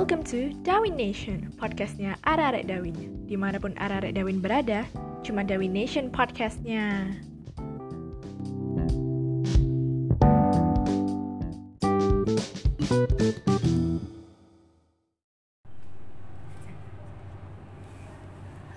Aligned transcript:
Welcome 0.00 0.24
to 0.32 0.56
Dawin 0.64 0.96
Nation, 0.96 1.52
podcastnya 1.60 2.16
Ararek 2.24 2.64
Dawin. 2.64 3.28
Di 3.28 3.36
mana 3.36 3.60
pun 3.60 3.76
Ararek 3.76 4.16
Dawin 4.16 4.40
berada, 4.40 4.88
cuma 5.20 5.44
Dawin 5.44 5.76
Nation 5.76 6.08
podcastnya. 6.08 7.04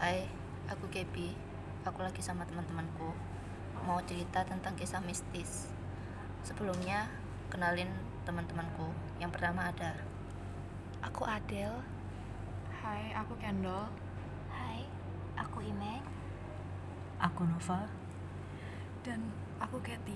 Hai, 0.03 0.27
aku 0.67 0.91
Gaby. 0.91 1.31
Aku 1.87 2.03
lagi 2.03 2.19
sama 2.19 2.43
teman-temanku. 2.51 3.15
Mau 3.87 4.03
cerita 4.03 4.43
tentang 4.43 4.75
kisah 4.75 4.99
mistis. 5.07 5.71
Sebelumnya, 6.43 7.07
kenalin 7.47 7.87
teman-temanku. 8.27 8.91
Yang 9.23 9.39
pertama 9.39 9.71
ada 9.71 9.95
Aku 11.03 11.27
Adele. 11.27 11.83
Hai, 12.79 13.11
aku 13.11 13.35
Kendall. 13.35 13.91
Hai, 14.47 14.87
aku 15.35 15.59
Ime. 15.59 15.99
Aku 17.19 17.43
Nova. 17.43 17.91
Dan 19.03 19.27
aku 19.59 19.83
Kathy. 19.83 20.15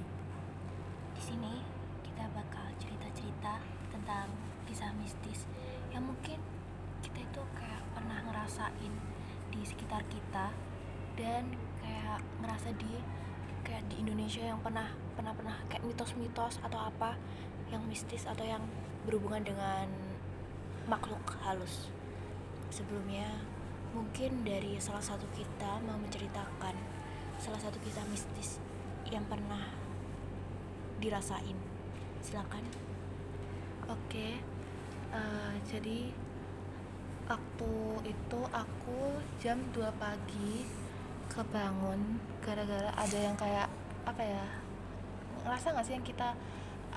Di 1.12 1.20
sini 1.20 1.60
kita 2.08 2.32
bakal 2.32 2.72
cerita-cerita 2.80 3.60
tentang 3.92 4.32
kisah 4.64 4.96
mistis 4.96 5.44
yang 5.92 6.08
mungkin 6.08 6.40
kita 7.04 7.20
itu 7.20 7.42
kayak 7.60 7.84
pernah 7.92 8.24
ngerasain 8.24 8.94
di 9.52 9.62
sekitar 9.68 10.08
kita 10.08 10.56
dan 11.20 11.52
kayak 11.84 12.24
ngerasa 12.40 12.72
di 12.80 12.96
kayak 13.68 13.84
di 13.92 14.08
Indonesia 14.08 14.40
yang 14.40 14.64
pernah 14.64 14.88
pernah 15.20 15.36
pernah 15.36 15.60
kayak 15.68 15.84
mitos-mitos 15.84 16.64
atau 16.64 16.80
apa 16.80 17.20
yang 17.76 17.84
mistis 17.92 18.24
atau 18.24 18.48
yang 18.48 18.64
berhubungan 19.04 19.44
dengan 19.44 20.07
makhluk 20.88 21.36
halus. 21.44 21.92
Sebelumnya, 22.72 23.28
mungkin 23.92 24.44
dari 24.48 24.80
salah 24.80 25.04
satu 25.04 25.28
kita 25.36 25.84
mau 25.84 26.00
menceritakan 26.00 26.76
salah 27.38 27.60
satu 27.62 27.78
kisah 27.84 28.08
mistis 28.10 28.58
yang 29.12 29.24
pernah 29.28 29.62
dirasain. 30.98 31.56
Silakan. 32.24 32.64
Oke. 33.88 34.40
eh, 35.08 35.56
jadi 35.64 36.12
waktu 37.32 37.72
itu 38.12 38.40
aku 38.52 39.16
jam 39.40 39.56
2 39.72 39.88
pagi 39.96 40.68
kebangun 41.32 42.20
gara-gara 42.44 42.92
ada 42.92 43.18
yang 43.18 43.36
kayak 43.40 43.72
apa 44.04 44.24
ya? 44.24 44.46
Ngerasa 45.48 45.72
nggak 45.72 45.86
sih 45.88 45.96
yang 45.96 46.04
kita 46.04 46.36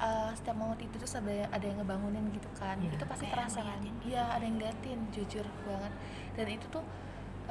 eh, 0.00 0.30
setiap 0.34 0.56
mau 0.56 0.72
tidur 0.74 0.98
terus 1.00 1.14
ada 1.16 1.28
yang, 1.28 1.50
ada 1.52 1.64
yang 1.64 1.78
ngebangunin 1.84 2.24
gitu 2.32 2.50
kan? 2.56 2.76
Iya. 2.80 2.96
Itu 2.96 3.04
pasti 3.04 3.24
Kayak 3.28 3.36
terasa 3.36 3.60
kan? 3.62 3.78
Iya, 4.00 4.22
ada 4.32 4.44
yang 4.44 4.56
ngeliatin, 4.56 4.98
jujur 5.12 5.46
banget. 5.68 5.92
Dan 6.34 6.46
itu 6.48 6.66
tuh 6.72 6.84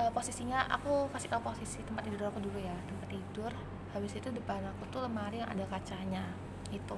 eh, 0.02 0.12
posisinya 0.12 0.66
aku 0.68 1.08
kasih 1.14 1.30
tau 1.30 1.42
posisi 1.46 1.80
tempat 1.86 2.04
tidur 2.10 2.30
aku 2.30 2.42
dulu 2.42 2.60
ya, 2.60 2.76
tempat 2.90 3.10
tidur. 3.14 3.52
Habis 3.90 4.22
itu 4.22 4.30
depan 4.30 4.62
aku 4.70 4.86
tuh 4.94 5.06
lemari 5.06 5.42
yang 5.42 5.50
ada 5.50 5.66
kacanya 5.66 6.26
itu 6.70 6.98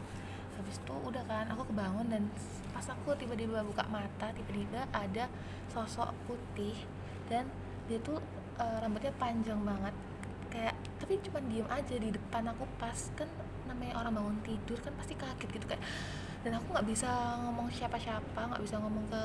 habis 0.61 0.77
itu 0.77 0.93
udah 0.93 1.23
kan 1.25 1.47
aku 1.49 1.73
kebangun 1.73 2.05
dan 2.11 2.23
pas 2.69 2.85
aku 2.91 3.17
tiba-tiba 3.17 3.65
buka 3.65 3.81
mata 3.89 4.29
tiba-tiba 4.35 4.85
ada 4.93 5.25
sosok 5.71 6.13
putih 6.29 6.75
dan 7.25 7.47
dia 7.89 7.97
tuh 8.03 8.21
eh, 8.61 8.77
rambutnya 8.77 9.09
panjang 9.17 9.57
banget 9.63 9.95
kayak 10.53 10.75
tapi 11.01 11.17
cuma 11.25 11.39
diem 11.49 11.65
aja 11.65 11.95
di 11.97 12.09
depan 12.13 12.51
aku 12.51 12.67
pas 12.77 12.99
kan 13.17 13.25
namanya 13.71 13.93
orang 13.95 14.13
bangun 14.19 14.37
tidur 14.43 14.77
kan 14.83 14.93
pasti 14.99 15.13
kaget 15.15 15.49
gitu 15.49 15.65
kayak 15.65 15.83
dan 16.41 16.57
aku 16.57 16.73
nggak 16.73 16.87
bisa 16.89 17.09
ngomong 17.45 17.69
siapa-siapa 17.69 18.41
nggak 18.49 18.61
bisa 18.65 18.81
ngomong 18.81 19.05
ke 19.13 19.23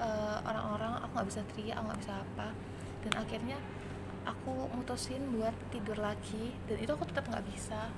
eh, 0.00 0.38
orang-orang 0.48 0.96
aku 1.04 1.12
nggak 1.20 1.28
bisa 1.28 1.40
teriak 1.52 1.76
aku 1.76 1.84
nggak 1.92 2.00
bisa 2.00 2.14
apa. 2.16 2.48
Dan 3.02 3.12
akhirnya 3.18 3.58
aku 4.24 4.70
mutusin 4.72 5.22
buat 5.34 5.52
tidur 5.74 5.98
lagi 5.98 6.54
dan 6.70 6.76
itu 6.80 6.90
aku 6.90 7.04
tetap 7.04 7.28
nggak 7.28 7.44
bisa. 7.52 7.92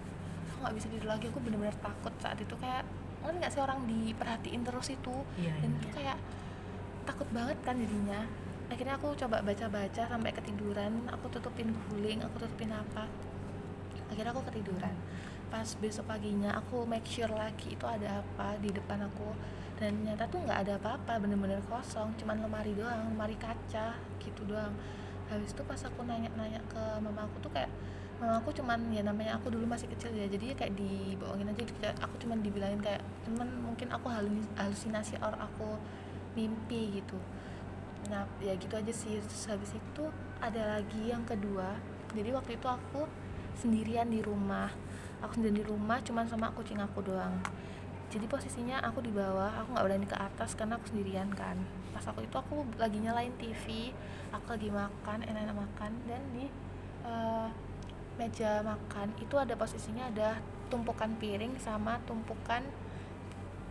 Aku 0.50 0.56
nggak 0.66 0.76
bisa 0.76 0.86
tidur 0.90 1.08
lagi 1.08 1.30
aku 1.30 1.38
bener-bener 1.38 1.76
takut 1.78 2.12
saat 2.18 2.38
itu 2.42 2.54
kayak 2.58 2.82
kan 3.24 3.34
nggak 3.40 3.52
sih 3.54 3.62
orang 3.62 3.86
diperhatiin 3.88 4.62
terus 4.66 4.88
itu? 4.92 5.16
Iya, 5.40 5.52
dan 5.62 5.70
iya. 5.70 5.78
itu 5.80 5.88
kayak 5.94 6.18
takut 7.06 7.28
banget 7.30 7.58
kan 7.62 7.78
jadinya. 7.78 8.20
Akhirnya 8.68 8.98
aku 8.98 9.14
coba 9.14 9.44
baca-baca 9.44 10.02
sampai 10.08 10.32
ketiduran 10.34 11.06
aku 11.06 11.30
tutupin 11.30 11.70
guling 11.86 12.18
aku 12.26 12.42
tutupin 12.42 12.74
apa. 12.74 13.06
Akhirnya 14.10 14.34
aku 14.34 14.42
ketiduran 14.50 14.92
pas 15.54 15.70
besok 15.78 16.10
paginya 16.10 16.50
aku 16.58 16.82
make 16.82 17.06
sure 17.06 17.30
lagi 17.30 17.78
itu 17.78 17.86
ada 17.86 18.26
apa 18.26 18.58
di 18.58 18.74
depan 18.74 19.06
aku. 19.06 19.30
Dan 19.78 20.02
ternyata 20.02 20.26
tuh 20.26 20.42
nggak 20.42 20.66
ada 20.66 20.72
apa-apa 20.82 21.22
bener-bener 21.22 21.62
kosong 21.70 22.10
cuman 22.18 22.42
lemari 22.42 22.74
doang 22.74 23.14
lemari 23.14 23.38
kaca 23.38 23.94
gitu 24.18 24.42
doang. 24.50 24.74
Habis 25.30 25.54
itu 25.54 25.62
pas 25.62 25.78
aku 25.78 26.02
nanya-nanya 26.02 26.58
ke 26.66 26.82
mama 26.98 27.30
aku 27.30 27.38
tuh 27.38 27.54
kayak 27.54 27.70
mama 28.18 28.42
aku 28.42 28.50
cuman 28.50 28.90
ya 28.90 29.06
namanya 29.06 29.38
aku 29.38 29.54
dulu 29.54 29.62
masih 29.70 29.86
kecil 29.94 30.10
ya 30.10 30.26
jadi 30.26 30.50
ya 30.50 30.54
kayak 30.58 30.74
dibohongin 30.74 31.46
aja 31.46 31.62
gitu. 31.62 31.78
Aku 32.02 32.14
cuman 32.18 32.42
dibilangin 32.42 32.82
kayak 32.82 33.02
cuman 33.22 33.46
mungkin 33.62 33.94
aku 33.94 34.10
halus- 34.10 34.50
halusinasi 34.58 35.22
or 35.22 35.38
aku 35.38 35.78
mimpi 36.34 36.98
gitu. 36.98 37.18
Nah 38.10 38.26
ya 38.42 38.58
gitu 38.58 38.74
aja 38.74 38.90
sih. 38.90 39.22
Terus 39.22 39.46
habis 39.46 39.70
itu 39.70 40.04
ada 40.42 40.82
lagi 40.82 41.14
yang 41.14 41.22
kedua. 41.22 41.78
Jadi 42.10 42.34
waktu 42.34 42.58
itu 42.58 42.66
aku 42.66 43.06
sendirian 43.54 44.10
di 44.10 44.18
rumah 44.18 44.66
aku 45.24 45.40
sendirian 45.40 45.58
di 45.58 45.64
rumah 45.64 45.98
cuman 46.04 46.28
sama 46.28 46.52
kucing 46.52 46.78
aku 46.78 47.00
doang. 47.00 47.40
Jadi 48.12 48.28
posisinya 48.28 48.78
aku 48.84 49.02
di 49.02 49.10
bawah 49.10 49.50
aku 49.58 49.74
nggak 49.74 49.84
berani 49.88 50.06
ke 50.06 50.14
atas 50.14 50.52
karena 50.54 50.76
aku 50.76 50.92
sendirian 50.92 51.32
kan. 51.32 51.56
Pas 51.96 52.04
aku 52.04 52.22
itu 52.22 52.36
aku 52.36 52.62
lagi 52.76 53.00
nyalain 53.00 53.32
TV 53.40 53.90
aku 54.30 54.54
lagi 54.54 54.68
makan 54.70 55.18
enak-enak 55.24 55.56
makan 55.56 55.92
dan 56.06 56.22
di 56.36 56.46
eh, 57.02 57.48
meja 58.14 58.62
makan 58.62 59.10
itu 59.18 59.34
ada 59.34 59.58
posisinya 59.58 60.06
ada 60.12 60.38
tumpukan 60.70 61.10
piring 61.18 61.58
sama 61.58 61.98
tumpukan 62.04 62.62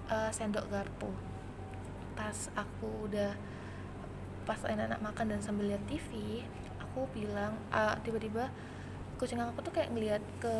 eh, 0.10 0.32
sendok 0.34 0.68
garpu. 0.74 1.14
Pas 2.18 2.50
aku 2.58 3.08
udah 3.08 3.32
pas 4.44 4.60
enak-enak 4.60 5.00
makan 5.00 5.26
dan 5.32 5.40
sambil 5.40 5.72
lihat 5.72 5.84
TV 5.88 6.44
aku 6.84 7.08
bilang 7.16 7.56
ah, 7.72 7.96
tiba-tiba 8.04 8.52
kucing 9.18 9.40
aku 9.40 9.62
tuh 9.64 9.74
kayak 9.74 9.90
ngeliat 9.94 10.24
ke 10.42 10.56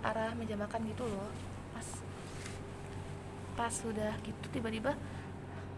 arah 0.00 0.32
meja 0.38 0.56
makan 0.56 0.86
gitu 0.88 1.04
loh. 1.06 1.30
Pas 1.74 1.86
pas 3.56 3.72
sudah 3.72 4.12
gitu 4.20 4.46
tiba-tiba 4.52 4.92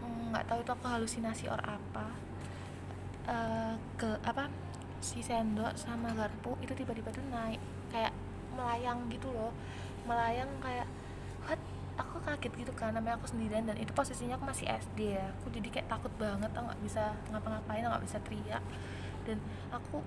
mm, 0.03 0.35
nggak 0.35 0.45
tahu 0.47 0.59
itu 0.61 0.71
aku 0.71 0.85
halusinasi 0.87 1.45
or 1.51 1.61
apa. 1.63 2.07
Eh, 3.29 3.73
ke 3.99 4.09
apa 4.25 4.49
si 4.99 5.23
sendok 5.23 5.77
sama 5.79 6.11
garpu 6.11 6.59
itu 6.59 6.75
tiba-tiba 6.75 7.13
tuh 7.13 7.23
naik 7.31 7.61
kayak 7.93 8.13
melayang 8.55 9.07
gitu 9.11 9.29
loh. 9.31 9.53
Melayang 10.07 10.49
kayak 10.63 10.87
what? 11.45 11.59
Aku 11.99 12.15
kaget 12.23 12.63
gitu 12.63 12.71
kan 12.79 12.95
namanya 12.95 13.19
aku 13.19 13.27
sendirian 13.27 13.67
dan 13.67 13.75
itu 13.75 13.91
posisinya 13.91 14.39
aku 14.39 14.47
masih 14.47 14.71
SD 14.71 15.19
ya. 15.19 15.27
Aku 15.43 15.51
jadi 15.51 15.67
kayak 15.67 15.91
takut 15.91 16.11
banget 16.15 16.47
aku 16.55 16.71
nggak 16.71 16.81
bisa 16.83 17.11
ngapa-ngapain 17.27 17.83
nggak 17.83 18.03
bisa 18.07 18.17
teriak. 18.23 18.63
Dan 19.27 19.43
aku 19.67 19.99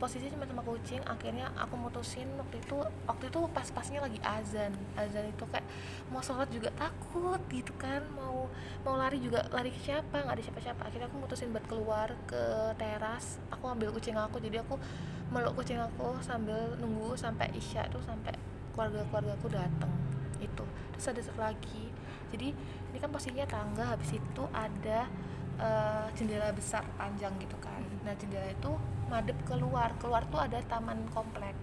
posisinya 0.00 0.32
cuma 0.32 0.48
sama 0.48 0.62
kucing 0.64 1.04
akhirnya 1.04 1.52
aku 1.60 1.76
mutusin 1.76 2.24
waktu 2.40 2.56
itu 2.56 2.80
waktu 3.04 3.28
itu 3.28 3.40
pas-pasnya 3.52 4.00
lagi 4.00 4.16
azan. 4.24 4.72
Azan 4.96 5.28
itu 5.28 5.44
kayak 5.44 5.68
mau 6.08 6.24
sholat 6.24 6.48
juga 6.48 6.72
takut 6.72 7.36
gitu 7.52 7.70
kan 7.76 8.00
mau 8.16 8.48
mau 8.80 8.96
lari 8.96 9.20
juga 9.20 9.44
lari 9.52 9.68
ke 9.68 9.78
siapa? 9.92 10.24
Nggak 10.24 10.40
ada 10.40 10.44
siapa-siapa. 10.48 10.80
Akhirnya 10.88 11.06
aku 11.12 11.20
mutusin 11.20 11.52
buat 11.52 11.68
keluar 11.68 12.08
ke 12.24 12.72
teras. 12.80 13.36
Aku 13.52 13.68
ambil 13.68 13.92
kucing 13.92 14.16
aku 14.16 14.40
jadi 14.40 14.64
aku 14.64 14.80
meluk 15.28 15.52
kucing 15.60 15.76
aku 15.76 16.16
sambil 16.24 16.74
nunggu 16.80 17.12
sampai 17.14 17.52
isya 17.52 17.84
tuh 17.92 18.00
sampai 18.02 18.32
keluarga 18.72 19.04
keluarga 19.12 19.32
aku 19.36 19.48
datang 19.52 19.92
itu. 20.40 20.64
Terus 20.96 21.06
ada 21.12 21.20
satu 21.20 21.40
lagi. 21.44 21.92
Jadi 22.32 22.56
ini 22.90 22.98
kan 22.98 23.12
posisinya 23.12 23.44
tangga 23.44 23.92
habis 23.92 24.16
itu 24.16 24.42
ada 24.56 25.04
eh, 25.60 26.06
jendela 26.16 26.48
besar 26.56 26.88
panjang 26.96 27.36
gitu 27.36 27.60
kan. 27.60 27.84
Nah 28.00 28.16
jendela 28.16 28.48
itu 28.48 28.72
madep 29.10 29.36
keluar. 29.44 29.90
Keluar 29.98 30.22
tuh 30.30 30.40
ada 30.40 30.62
taman 30.70 31.02
komplek. 31.10 31.54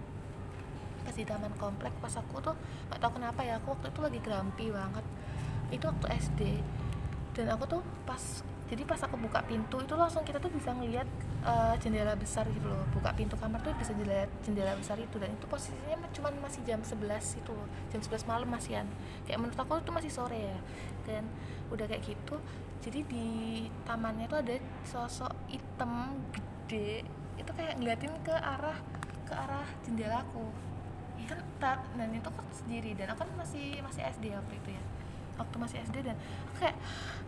Pas 1.02 1.14
di 1.16 1.24
taman 1.24 1.52
komplek 1.56 1.90
pas 2.04 2.12
aku 2.20 2.36
tuh 2.44 2.54
nggak 2.92 3.00
tahu 3.00 3.16
kenapa 3.16 3.40
ya 3.40 3.56
aku 3.56 3.72
waktu 3.72 3.88
itu 3.88 4.00
lagi 4.04 4.20
grampi 4.20 4.66
banget. 4.68 5.04
Itu 5.72 5.88
waktu 5.88 6.06
SD 6.20 6.40
dan 7.32 7.54
aku 7.56 7.64
tuh 7.64 7.82
pas 8.04 8.20
jadi 8.68 8.84
pas 8.84 9.00
aku 9.00 9.16
buka 9.16 9.40
pintu 9.48 9.80
itu 9.80 9.96
langsung 9.96 10.20
kita 10.28 10.36
tuh 10.36 10.52
bisa 10.52 10.76
ngelihat 10.76 11.08
eh, 11.40 11.74
jendela 11.80 12.12
besar 12.12 12.44
gitu 12.52 12.68
loh. 12.68 12.84
Buka 12.92 13.16
pintu 13.16 13.40
kamar 13.40 13.64
tuh 13.64 13.72
bisa 13.80 13.96
lihat 13.96 14.28
jendela 14.44 14.76
besar 14.76 15.00
itu. 15.00 15.16
Dan 15.16 15.32
itu 15.32 15.48
posisinya 15.48 16.04
ma- 16.04 16.12
cuman 16.12 16.36
masih 16.44 16.60
jam 16.68 16.84
11 16.84 17.40
itu 17.40 17.50
loh. 17.56 17.68
Jam 17.88 18.04
11 18.04 18.28
malam 18.28 18.48
masihan 18.52 18.84
kayak 19.24 19.40
menurut 19.40 19.56
aku 19.56 19.80
itu 19.80 19.90
masih 19.96 20.12
sore 20.12 20.52
ya. 20.52 20.58
Dan 21.08 21.24
udah 21.72 21.88
kayak 21.88 22.04
gitu 22.04 22.36
jadi 22.78 23.04
di 23.04 23.28
tamannya 23.82 24.30
tuh 24.30 24.38
ada 24.38 24.54
sosok 24.86 25.32
hitam 25.50 26.14
gede 26.30 27.02
itu 27.48 27.56
kayak 27.56 27.80
ngeliatin 27.80 28.12
ke 28.20 28.36
arah 28.36 28.76
ke 29.24 29.32
arah 29.32 29.64
jendelaku 29.80 30.52
kan 31.28 31.40
ta- 31.60 31.84
dan 31.96 32.08
itu 32.12 32.28
kan 32.28 32.44
sendiri 32.52 32.96
dan 32.96 33.12
aku 33.12 33.24
kan 33.24 33.30
masih 33.40 33.80
masih 33.84 34.04
SD 34.04 34.32
waktu 34.36 34.54
itu 34.60 34.70
ya. 34.76 34.82
Waktu 35.40 35.56
masih 35.60 35.76
SD 35.84 35.96
dan 36.04 36.16
aku 36.16 36.54
kayak 36.60 36.76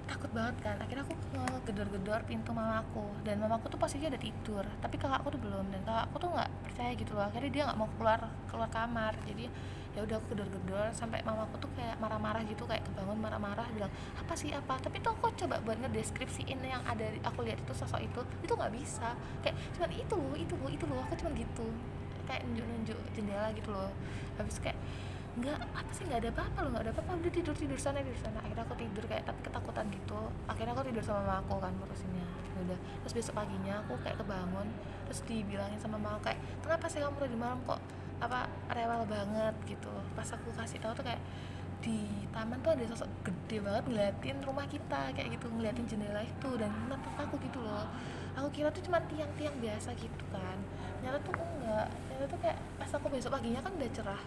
takut 0.09 0.31
banget 0.33 0.57
kan. 0.65 0.77
Akhirnya 0.81 1.05
aku 1.05 1.15
ngegedor-gedor 1.37 2.21
pintu 2.25 2.51
mamaku 2.57 3.05
dan 3.25 3.41
mamaku 3.41 3.69
tuh 3.69 3.81
pastinya 3.81 4.09
udah 4.09 4.23
tidur 4.23 4.65
tapi 4.81 4.97
kakakku 4.97 5.29
tuh 5.37 5.41
belum 5.41 5.69
dan 5.73 5.81
kakakku 5.85 6.17
tuh 6.17 6.31
nggak 6.33 6.51
percaya 6.65 6.93
gitu 6.97 7.13
loh. 7.17 7.25
Akhirnya 7.29 7.51
dia 7.53 7.63
nggak 7.69 7.79
mau 7.81 7.89
keluar 7.97 8.21
keluar 8.49 8.71
kamar 8.73 9.13
jadi 9.25 9.49
ya 9.91 10.07
udah 10.07 10.23
aku 10.23 10.35
gedor-gedor 10.35 10.87
sampai 10.95 11.19
mamaku 11.27 11.59
tuh 11.59 11.71
kayak 11.75 11.99
marah-marah 11.99 12.47
gitu 12.47 12.63
kayak 12.63 12.87
kebangun 12.87 13.19
marah-marah 13.19 13.67
bilang 13.75 13.91
apa 14.15 14.33
sih 14.39 14.55
apa? 14.55 14.79
Tapi 14.79 15.03
tuh 15.03 15.11
aku 15.19 15.35
coba 15.35 15.59
buat 15.67 15.79
ngedeskripsiin 15.83 16.63
yang 16.63 16.83
ada 16.87 17.11
aku 17.27 17.43
lihat 17.43 17.59
itu 17.59 17.73
sosok 17.75 17.99
itu 17.99 18.21
itu 18.47 18.53
nggak 18.55 18.71
bisa. 18.71 19.19
Kayak 19.43 19.59
cuman 19.75 19.91
itu 19.91 20.15
loh 20.15 20.37
itu 20.39 20.55
loh 20.55 20.71
itu 20.71 20.85
loh 20.87 21.03
aku 21.03 21.15
cuman 21.19 21.33
gitu. 21.35 21.67
Kayak 22.31 22.47
nunjuk-nunjuk 22.47 22.99
jendela 23.19 23.49
gitu 23.51 23.71
loh. 23.75 23.91
Habis 24.39 24.57
kayak 24.63 24.79
nggak 25.31 25.59
apa 25.63 25.91
sih 25.95 26.03
nggak 26.11 26.27
ada 26.27 26.31
apa-apa 26.35 26.59
loh 26.67 26.71
nggak 26.75 26.85
ada 26.87 26.93
apa-apa 26.95 27.11
udah 27.23 27.33
tidur 27.35 27.55
tidur 27.59 27.79
sana 27.79 27.99
tidur 28.03 28.21
sana. 28.23 28.39
Akhirnya 28.47 28.63
aku 28.63 28.75
tidur 28.79 29.05
kayak 29.11 29.27
tapi 29.27 29.41
ketakutan 29.43 29.87
gitu. 29.91 30.21
Akhirnya 30.47 30.73
aku 30.79 30.87
tidur 30.87 31.03
sama 31.03 31.21
mama 31.27 31.35
aku 31.43 31.59
kan 31.59 31.75
ngurusinnya. 31.75 32.27
Ya 32.55 32.59
udah 32.63 32.79
terus 33.03 33.15
besok 33.19 33.35
paginya 33.43 33.83
aku 33.83 33.99
kayak 34.07 34.23
kebangun 34.23 34.71
terus 35.11 35.27
dibilangin 35.27 35.79
sama 35.83 35.99
mama 35.99 36.23
kayak 36.23 36.39
kenapa 36.63 36.87
sih 36.87 37.03
kamu 37.03 37.19
tadi 37.19 37.35
malam 37.35 37.59
kok 37.67 37.83
apa 38.21 38.47
rewel 38.71 39.03
banget 39.09 39.55
gitu. 39.67 39.93
Pas 40.13 40.29
aku 40.29 40.53
kasih 40.55 40.79
tahu 40.79 40.93
tuh 40.93 41.05
kayak 41.09 41.21
di 41.81 42.05
taman 42.29 42.61
tuh 42.61 42.77
ada 42.77 42.85
sosok 42.93 43.09
gede 43.25 43.65
banget 43.65 43.85
ngeliatin 43.89 44.37
rumah 44.45 44.69
kita 44.69 45.17
kayak 45.17 45.33
gitu 45.33 45.49
ngeliatin 45.49 45.89
jendela 45.89 46.21
itu 46.21 46.51
dan 46.61 46.69
nonton 46.87 47.13
aku 47.17 47.41
gitu 47.41 47.65
loh. 47.65 47.89
Aku 48.37 48.53
kira 48.53 48.69
tuh 48.69 48.85
cuma 48.85 49.01
tiang-tiang 49.09 49.57
biasa 49.59 49.97
gitu 49.97 50.25
kan. 50.29 50.61
Ternyata 51.01 51.19
tuh 51.25 51.33
enggak. 51.41 51.89
Ternyata 51.89 52.27
tuh 52.29 52.41
kayak 52.45 52.59
pas 52.77 52.91
aku 52.93 53.07
besok 53.09 53.33
paginya 53.33 53.61
kan 53.65 53.73
udah 53.73 53.91
cerah. 53.97 54.23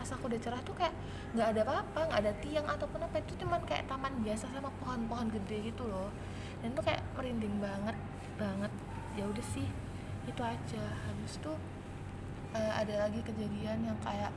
Pas 0.00 0.08
aku 0.08 0.24
udah 0.32 0.40
cerah 0.40 0.60
tuh 0.64 0.74
kayak 0.74 0.94
nggak 1.36 1.48
ada 1.52 1.60
apa-apa 1.68 2.00
nggak 2.08 2.20
ada 2.24 2.32
tiang 2.40 2.66
ataupun 2.66 3.00
apa 3.04 3.16
itu 3.20 3.32
cuman 3.44 3.60
kayak 3.68 3.84
taman 3.84 4.14
biasa 4.24 4.48
sama 4.48 4.72
pohon-pohon 4.80 5.28
gede 5.28 5.68
gitu 5.68 5.84
loh. 5.84 6.08
Dan 6.64 6.72
tuh 6.72 6.82
kayak 6.88 7.04
merinding 7.12 7.60
banget 7.60 7.96
banget. 8.40 8.72
Ya 9.12 9.28
udah 9.28 9.44
sih 9.44 9.68
itu 10.24 10.40
aja. 10.40 10.84
Habis 11.04 11.36
itu 11.36 11.52
eh, 12.54 12.72
ada 12.72 13.08
lagi 13.08 13.20
kejadian 13.24 13.84
yang 13.84 13.98
kayak 14.00 14.32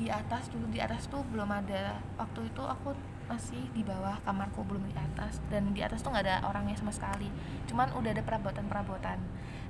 di 0.00 0.08
atas 0.08 0.48
dulu 0.48 0.70
di 0.70 0.80
atas 0.80 1.06
tuh 1.12 1.20
belum 1.28 1.50
ada. 1.50 2.00
Waktu 2.16 2.48
itu 2.48 2.62
aku 2.64 2.96
masih 3.28 3.62
di 3.76 3.84
bawah 3.84 4.18
kamarku 4.24 4.64
belum 4.64 4.88
di 4.88 4.94
atas. 4.96 5.38
Dan 5.52 5.76
di 5.76 5.84
atas 5.84 6.00
tuh 6.00 6.10
nggak 6.10 6.24
ada 6.26 6.36
orangnya 6.48 6.74
sama 6.78 6.90
sekali. 6.94 7.28
Cuman 7.68 7.92
udah 7.94 8.10
ada 8.16 8.24
perabotan-perabotan. 8.24 9.20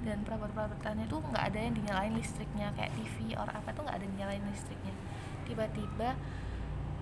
Dan 0.00 0.24
perabot-perabotannya 0.24 1.10
tuh 1.10 1.20
nggak 1.20 1.44
ada 1.52 1.58
yang 1.58 1.74
dinyalain 1.76 2.14
listriknya. 2.14 2.72
Kayak 2.78 2.94
TV 2.96 3.34
or 3.34 3.48
apa 3.50 3.74
tuh 3.74 3.82
nggak 3.84 3.96
ada 4.00 4.04
yang 4.06 4.14
dinyalain 4.16 4.44
listriknya. 4.48 4.94
Tiba-tiba 5.44 6.14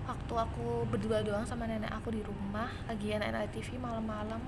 waktu 0.09 0.33
aku 0.33 0.89
berdua 0.89 1.21
doang 1.21 1.45
sama 1.45 1.69
nenek 1.69 1.93
aku 1.93 2.09
di 2.09 2.25
rumah 2.25 2.65
lagi 2.89 3.13
enak-enak 3.13 3.53
TV 3.53 3.77
malam-malam 3.77 4.41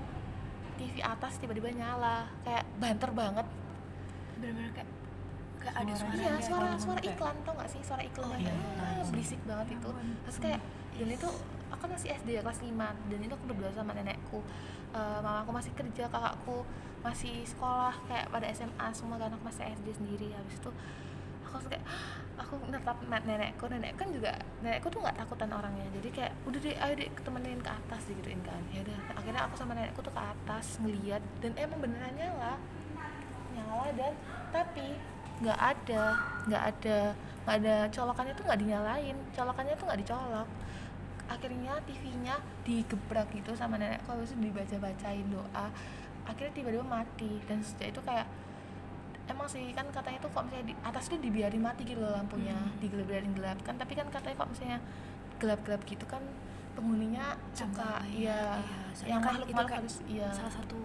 TV 0.74 0.98
atas 1.04 1.38
tiba-tiba 1.38 1.70
nyala. 1.70 2.26
Kayak 2.42 2.66
banter 2.82 3.10
banget. 3.14 3.46
Bener-bener 4.42 4.74
kayak 4.74 5.01
kayak 5.62 5.76
ada 5.78 5.92
Suara- 5.92 6.12
suara 6.12 6.18
iya 6.18 6.32
suara 6.40 6.68
suara 6.76 7.00
iklan 7.00 7.36
tau 7.42 7.54
gak 7.54 7.70
sih? 7.70 7.80
Suara 7.80 8.02
iklan 8.02 8.28
Oh, 8.28 8.36
yang 8.36 8.58
iya. 8.58 8.82
ah, 8.82 9.04
berisik 9.06 9.40
banget 9.42 9.68
itu. 9.72 9.90
Terus 10.22 10.38
kayak 10.38 10.60
dan 10.92 11.08
itu 11.08 11.28
aku 11.68 11.80
kan 11.80 11.90
masih 11.90 12.08
SD 12.12 12.28
ya 12.32 12.42
kelas 12.42 12.60
5 12.60 12.68
dan 13.08 13.18
itu 13.18 13.32
aku 13.32 13.44
berdua 13.46 13.70
sama 13.70 13.92
nenekku. 13.92 14.38
Eh, 14.92 15.18
mamaku 15.18 15.50
masih 15.50 15.72
kerja 15.72 16.04
kakakku 16.06 16.66
masih 17.00 17.42
sekolah 17.42 17.90
kayak 18.06 18.28
pada 18.28 18.46
SMA 18.48 18.86
semua 18.92 19.16
kan 19.16 19.30
aku 19.30 19.42
masih 19.42 19.64
SD 19.72 19.88
sendiri. 19.92 20.28
Habis 20.30 20.58
itu 20.58 20.70
aku 21.42 21.50
langsung 21.52 21.72
kayak 21.72 21.86
aku 22.34 22.54
netap 22.68 22.96
net 23.04 23.22
nenekku 23.22 23.64
nenek 23.66 23.92
kan 23.94 24.08
juga 24.08 24.32
nenekku 24.60 24.88
tuh 24.88 25.00
nggak 25.00 25.16
takutan 25.16 25.50
orangnya. 25.50 25.86
Jadi 25.92 26.08
kayak 26.12 26.32
udah 26.44 26.60
deh 26.60 26.74
ayo 26.76 26.92
deh 26.94 27.08
temenin 27.18 27.58
ke 27.58 27.70
atas 27.70 28.02
digituin 28.04 28.40
kan. 28.42 28.60
Ya 28.68 28.80
udah 28.82 28.98
akhirnya 29.16 29.42
aku 29.44 29.54
sama 29.56 29.72
nenekku 29.72 30.00
tuh 30.00 30.10
ke 30.10 30.22
atas 30.22 30.76
ngeliat 30.78 31.22
dan 31.40 31.52
emang 31.56 31.80
beneran 31.80 32.12
nyala. 32.12 32.54
Nyala 33.52 33.86
dan 33.92 34.12
tapi 34.48 34.96
nggak 35.42 35.58
ada 35.58 36.02
nggak 36.46 36.62
ada 36.70 36.98
nggak 37.42 37.56
ada 37.58 37.74
colokannya 37.90 38.32
tuh 38.38 38.44
nggak 38.46 38.60
dinyalain 38.62 39.16
colokannya 39.34 39.74
tuh 39.74 39.84
nggak 39.90 40.00
dicolok. 40.06 40.48
Akhirnya 41.26 41.74
TV-nya 41.88 42.34
digebrak 42.62 43.28
gitu 43.34 43.50
sama 43.58 43.80
nenekku 43.80 44.14
habis 44.14 44.30
itu 44.30 44.40
dibaca-bacain 44.46 45.26
doa. 45.26 45.66
Akhirnya 46.22 46.52
tiba-tiba 46.54 46.86
mati 46.86 47.42
dan 47.50 47.58
sejak 47.64 47.90
itu 47.90 48.00
kayak 48.06 48.26
emang 49.26 49.48
sih 49.48 49.70
kan 49.74 49.86
katanya 49.90 50.18
tuh 50.22 50.30
kok 50.30 50.44
misalnya 50.46 50.66
di 50.70 50.74
atas 50.82 51.08
tuh 51.08 51.18
dibiarin 51.18 51.62
mati 51.62 51.82
gitu 51.86 51.98
loh 52.02 52.14
lampunya 52.14 52.54
Hmm. 52.54 52.78
digelap-gelapin 52.78 53.32
gelap. 53.34 53.58
Kan 53.66 53.74
tapi 53.80 53.92
kan 53.98 54.06
katanya 54.10 54.36
kok 54.38 54.50
misalnya 54.54 54.78
gelap-gelap 55.42 55.82
gitu 55.88 56.04
kan 56.06 56.22
penghuninya 56.72 57.36
suka 57.52 58.00
ya, 58.08 58.56
iya, 58.56 58.80
soalnya 58.96 59.10
yang 59.12 59.20
kan 59.20 59.32
makhluk 59.36 59.48
itu 59.52 59.56
makhluk 59.60 59.76
harus 59.76 59.94
iya. 60.08 60.28
salah 60.32 60.54
satu 60.56 60.80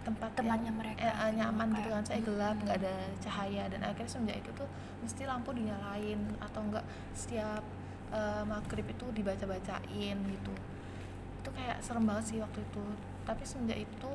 tempat 0.00 0.30
temannya 0.32 0.72
mereka. 0.72 1.00
Eh, 1.02 1.12
eh, 1.12 1.30
nyaman 1.36 1.68
gitu 1.76 1.88
kan 1.88 2.02
saya 2.02 2.20
gelap 2.20 2.56
Hmm. 2.56 2.62
nggak 2.64 2.76
ada 2.80 2.94
cahaya. 3.20 3.64
Dan 3.68 3.80
akhirnya 3.84 4.10
semenjak 4.10 4.38
itu 4.40 4.50
tuh 4.56 4.68
mesti 5.00 5.22
lampu 5.28 5.50
dinyalain 5.52 6.20
atau 6.40 6.60
enggak 6.64 6.84
setiap 7.12 7.62
eh, 8.10 8.42
maghrib 8.42 8.82
itu 8.84 9.06
dibaca-bacain 9.14 10.18
gitu. 10.18 10.52
Itu 11.40 11.48
kayak 11.54 11.78
serem 11.78 12.04
banget 12.10 12.24
sih 12.26 12.38
waktu 12.42 12.58
itu. 12.60 12.84
Tapi 13.22 13.42
semenjak 13.46 13.78
itu 13.78 14.10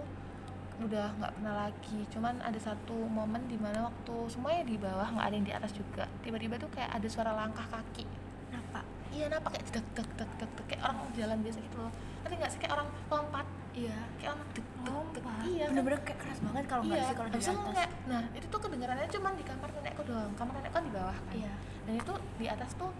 udah 0.75 1.07
nggak 1.15 1.31
pernah 1.39 1.53
lagi. 1.63 2.03
Cuman 2.11 2.43
ada 2.43 2.59
satu 2.59 2.91
momen 3.07 3.47
di 3.47 3.55
mana 3.55 3.87
waktu 3.87 4.15
semuanya 4.27 4.67
di 4.67 4.75
bawah 4.75 5.07
nggak 5.07 5.25
ada 5.31 5.35
yang 5.39 5.47
di 5.47 5.55
atas 5.55 5.71
juga 5.71 6.03
tiba-tiba 6.19 6.59
tuh 6.59 6.67
kayak 6.75 6.91
ada 6.91 7.07
suara 7.07 7.31
langkah 7.31 7.63
kaki. 7.71 8.03
Kenapa 8.51 8.83
iya 9.15 9.31
kenapa 9.31 9.47
kayak 9.55 9.65
deg 9.71 9.87
deg 9.95 10.09
deg 10.19 10.31
deg 10.35 10.51
kayak 10.67 10.81
orang 10.83 10.97
jalan 11.15 11.37
biasa 11.39 11.59
gitu 11.63 11.77
loh. 11.79 11.91
Nanti 12.27 12.35
nggak 12.35 12.51
sih? 12.51 12.59
Kayak 12.59 12.73
orang 12.75 12.89
lompat 13.07 13.47
iya 13.75 13.97
kayak 14.17 14.31
orang 14.31 14.49
deg 14.55 14.65
deg 14.65 14.65
deg 14.65 15.23
lompat 15.23 15.43
iya 15.43 15.65
bener-bener 15.67 15.99
kayak 16.07 16.19
keras 16.23 16.39
banget 16.39 16.63
kalau 16.71 16.83
nggak 16.87 16.97
iya 16.97 17.05
sih 17.05 17.15
kalau 17.15 17.29
itu 17.29 17.37
atas. 17.37 17.75
kayak 17.75 17.91
nah 18.07 18.23
itu 18.31 18.45
tuh 18.47 18.59
kedengarannya 18.63 19.07
cuma 19.11 19.29
di 19.35 19.43
kamar 19.43 19.69
nenekku 19.75 20.01
doang 20.07 20.31
kamar 20.39 20.53
nenekku 20.57 20.75
kan 20.75 20.83
di 20.87 20.93
bawah 20.93 21.17
kan. 21.17 21.35
Iya. 21.35 21.53
Dan 21.85 21.93
itu 22.01 22.13
di 22.41 22.45
atas 22.49 22.71
tuh 22.79 22.91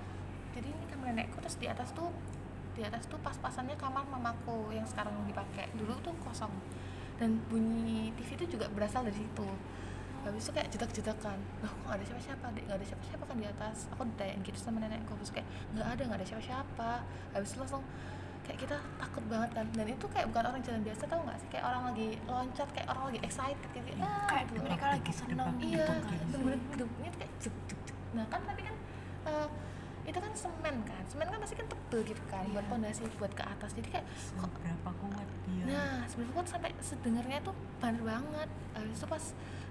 jadi 0.53 0.67
ini 0.71 0.85
kamar 0.91 1.05
nenekku 1.15 1.37
terus 1.41 1.57
di 1.57 1.67
atas 1.67 1.89
tuh 1.95 2.09
di 2.75 2.83
atas 2.83 3.07
tuh 3.07 3.19
pas-pasannya 3.23 3.79
kamar 3.79 4.03
mamaku 4.11 4.75
yang 4.75 4.83
sekarang 4.83 5.15
dipakai. 5.23 5.71
Dulu 5.79 5.95
tuh 6.03 6.11
kosong. 6.19 6.51
Dan 7.15 7.39
bunyi 7.47 8.11
TV 8.19 8.35
itu 8.35 8.59
juga 8.59 8.67
berasal 8.67 9.07
dari 9.07 9.15
situ. 9.15 9.47
Habis 10.27 10.43
itu 10.43 10.51
kayak 10.51 10.67
jedak-jedakan. 10.75 11.39
Loh 11.63 11.71
kok 11.71 11.83
nggak 11.87 11.97
ada 12.03 12.05
siapa-siapa 12.11 12.45
dek? 12.51 12.63
Nggak 12.67 12.77
ada 12.83 12.87
siapa-siapa 12.91 13.23
kan 13.23 13.35
di 13.39 13.47
atas. 13.47 13.77
Aku 13.95 14.03
ditanyain 14.03 14.39
gitu 14.43 14.59
sama 14.59 14.83
nenekku. 14.83 15.15
Habis 15.15 15.31
itu 15.31 15.39
kayak 15.39 15.47
nggak 15.71 15.87
ada 15.87 16.01
nggak 16.03 16.19
ada 16.19 16.27
siapa-siapa. 16.27 16.91
Habis 17.31 17.49
itu 17.55 17.57
langsung 17.63 17.83
kayak 18.45 18.59
kita 18.61 18.77
takut 18.95 19.23
banget 19.25 19.49
kan 19.51 19.65
dan 19.67 19.85
itu 19.87 20.05
kayak 20.07 20.25
bukan 20.29 20.43
orang 20.45 20.61
jalan 20.61 20.81
biasa 20.81 21.03
tau 21.05 21.19
nggak 21.19 21.37
sih? 21.37 21.47
Kayak 21.49 21.65
orang 21.65 21.81
lagi 21.89 22.07
loncat 22.23 22.69
kayak 22.71 22.87
orang 22.87 23.03
lagi 23.09 23.19
excited 23.21 23.69
gitu. 23.71 23.89
Ah, 23.97 24.27
kayak 24.27 24.45
gitu 24.47 24.59
mereka 24.61 24.85
lagi 24.87 25.11
seneng 25.11 25.49
iya 25.57 25.65
gitu 25.75 25.81
kan 25.83 25.99
bener-bener 26.25 26.59
gedungnya 26.69 27.09
tuh 27.09 27.19
kayak 27.19 27.33
juk 27.39 27.55
juk 27.65 27.79
juk. 27.83 27.97
Nah 28.13 28.25
kan 28.25 28.41
tapi 28.41 28.61
kan 28.61 28.75
eh, 29.25 29.47
itu 30.05 30.17
kan 30.17 30.31
semen 30.33 30.75
kan. 30.83 31.03
Semen 31.05 31.25
kan 31.25 31.39
pasti 31.39 31.55
kan 31.55 31.65
tebel 31.65 31.99
gitu 32.05 32.21
kan 32.29 32.45
buat 32.47 32.61
Iya. 32.61 32.69
pondasi 32.69 33.01
buat 33.17 33.33
ke 33.33 33.43
atas. 33.43 33.73
Jadi 33.73 33.87
kayak 33.89 34.05
kok 34.05 34.49
Seberapa 34.53 34.89
kuat 34.95 35.27
dia? 35.43 35.63
nah 35.65 35.97
sebenarnya 36.05 36.35
kan 36.35 36.47
sampai 36.47 36.71
sedengarnya 36.79 37.37
tuh 37.41 37.55
bener 37.79 38.01
banget. 38.01 38.49
Habis 38.71 38.95
itu 38.95 39.07
pas 39.09 39.23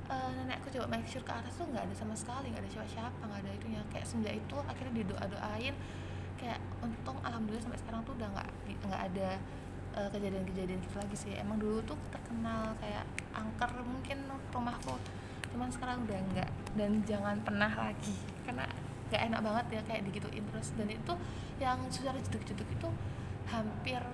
eh, 0.04 0.28
nenekku 0.34 0.68
coba 0.68 0.86
make 0.90 1.06
sure 1.06 1.22
ke 1.22 1.30
atas 1.30 1.54
tuh 1.54 1.64
nggak 1.64 1.86
ada 1.86 1.94
sama 1.94 2.12
sekali 2.12 2.50
nggak 2.50 2.60
ada 2.60 2.70
siapa-siapa 2.72 3.22
nggak 3.22 3.40
ada 3.40 3.50
itunya. 3.54 3.80
Kayak 3.88 4.04
semenjak 4.04 4.34
itu 4.36 4.56
akhirnya 4.60 4.92
didoa 4.98 5.24
doain 5.30 5.74
kayak 6.44 6.60
untung 6.84 7.16
alhamdulillah 7.24 7.64
sampai 7.64 7.80
sekarang 7.80 8.04
tuh 8.04 8.12
udah 8.20 8.28
nggak 8.36 8.48
nggak 8.84 9.02
ada 9.08 9.28
eh, 9.96 10.08
kejadian-kejadian 10.12 10.78
gitu 10.84 10.96
lagi 11.00 11.16
sih. 11.16 11.32
Emang 11.40 11.56
dulu 11.56 11.80
tuh 11.88 11.96
terkenal 12.12 12.76
kayak 12.84 13.08
angker 13.32 13.72
mungkin 13.80 14.28
rumahku 14.52 15.00
cuman 15.54 15.70
sekarang 15.70 16.02
udah 16.02 16.18
enggak 16.18 16.50
dan 16.74 16.98
jangan 17.06 17.38
pernah 17.46 17.70
lagi 17.70 18.18
karena 18.42 18.66
nggak 19.06 19.22
enak 19.30 19.40
banget 19.40 19.66
ya 19.80 19.80
kayak 19.88 20.02
digituin 20.04 20.44
terus. 20.52 20.68
Dan 20.76 20.92
itu 20.92 21.12
yang 21.56 21.80
suara 21.88 22.20
jeduk-jeduk 22.20 22.68
itu 22.68 22.88
hampir 23.48 24.04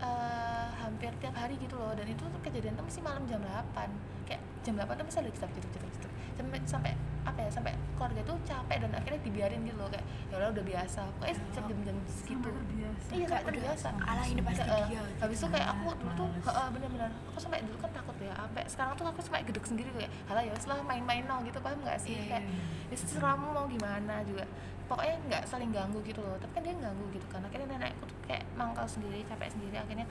eh, 0.00 0.66
hampir 0.80 1.12
tiap 1.20 1.36
hari 1.36 1.60
gitu 1.60 1.76
loh. 1.76 1.92
Dan 1.92 2.08
itu 2.08 2.24
kejadian 2.40 2.80
tuh 2.80 2.88
mesti 2.88 3.00
malam 3.04 3.28
jam 3.28 3.44
8 3.44 4.24
kayak 4.24 4.40
jam 4.68 4.76
8 4.76 4.84
tuh 4.84 5.04
ada 5.16 5.30
jeduk 5.32 5.50
jeduk 5.56 5.70
jeduk 5.72 5.90
jeduk 5.96 6.12
sampai 6.38 6.60
sampai 6.68 6.92
apa 7.26 7.44
ya 7.44 7.50
sampai 7.50 7.72
keluarga 7.98 8.20
tuh 8.24 8.36
capek 8.46 8.76
dan 8.80 8.90
akhirnya 8.94 9.20
dibiarin 9.20 9.60
gitu 9.66 9.76
loh 9.76 9.90
kayak 9.90 10.06
ya 10.30 10.34
udah 10.38 10.48
udah 10.48 10.64
biasa 10.64 11.00
pokoknya 11.18 11.34
jam 11.52 11.64
jam 11.66 11.78
jam 11.84 11.96
segitu. 12.08 12.48
biasa. 12.48 13.08
iya 13.12 13.26
Kayak 13.26 13.28
sampai 13.28 13.50
udah 13.52 13.62
biasa. 13.68 13.88
ala 14.00 14.22
ini 14.24 14.40
pasti 14.40 14.64
dia 14.64 15.02
habis 15.18 15.36
itu 15.36 15.46
kayak 15.50 15.68
aku 15.68 15.88
dulu 15.98 16.10
tuh 16.14 16.28
heeh, 16.30 16.66
bener-bener 16.72 17.10
aku 17.28 17.38
sampai 17.42 17.58
dulu 17.66 17.76
kan 17.82 17.90
takut 17.92 18.16
ya 18.22 18.32
sampai 18.32 18.62
sekarang 18.70 18.92
tuh 18.96 19.04
aku 19.10 19.20
sampai 19.20 19.40
gedek 19.44 19.64
sendiri 19.66 19.90
kayak 19.92 20.10
halah 20.24 20.42
ya 20.46 20.54
setelah 20.56 20.78
main-main 20.86 21.22
no 21.26 21.36
gitu 21.44 21.58
paham 21.60 21.78
nggak 21.84 21.98
sih? 22.00 22.16
Iya, 22.16 22.22
kayak 22.32 22.44
ya 22.88 22.96
seramu 22.96 23.46
mau 23.52 23.66
gimana 23.68 24.14
juga. 24.24 24.44
Pokoknya 24.88 25.14
nggak 25.28 25.42
saling 25.44 25.68
ganggu 25.68 26.00
gitu 26.00 26.24
loh 26.24 26.38
tapi 26.40 26.52
kan 26.56 26.62
dia 26.64 26.74
ganggu 26.80 27.04
gitu 27.12 27.26
kan. 27.28 27.44
Akhirnya 27.44 27.66
nenekku 27.76 28.08
tuh 28.08 28.16
kayak 28.24 28.46
mangkal 28.56 28.88
sendiri 28.88 29.20
capek 29.28 29.52
sendiri 29.52 29.76
akhirnya 29.76 30.06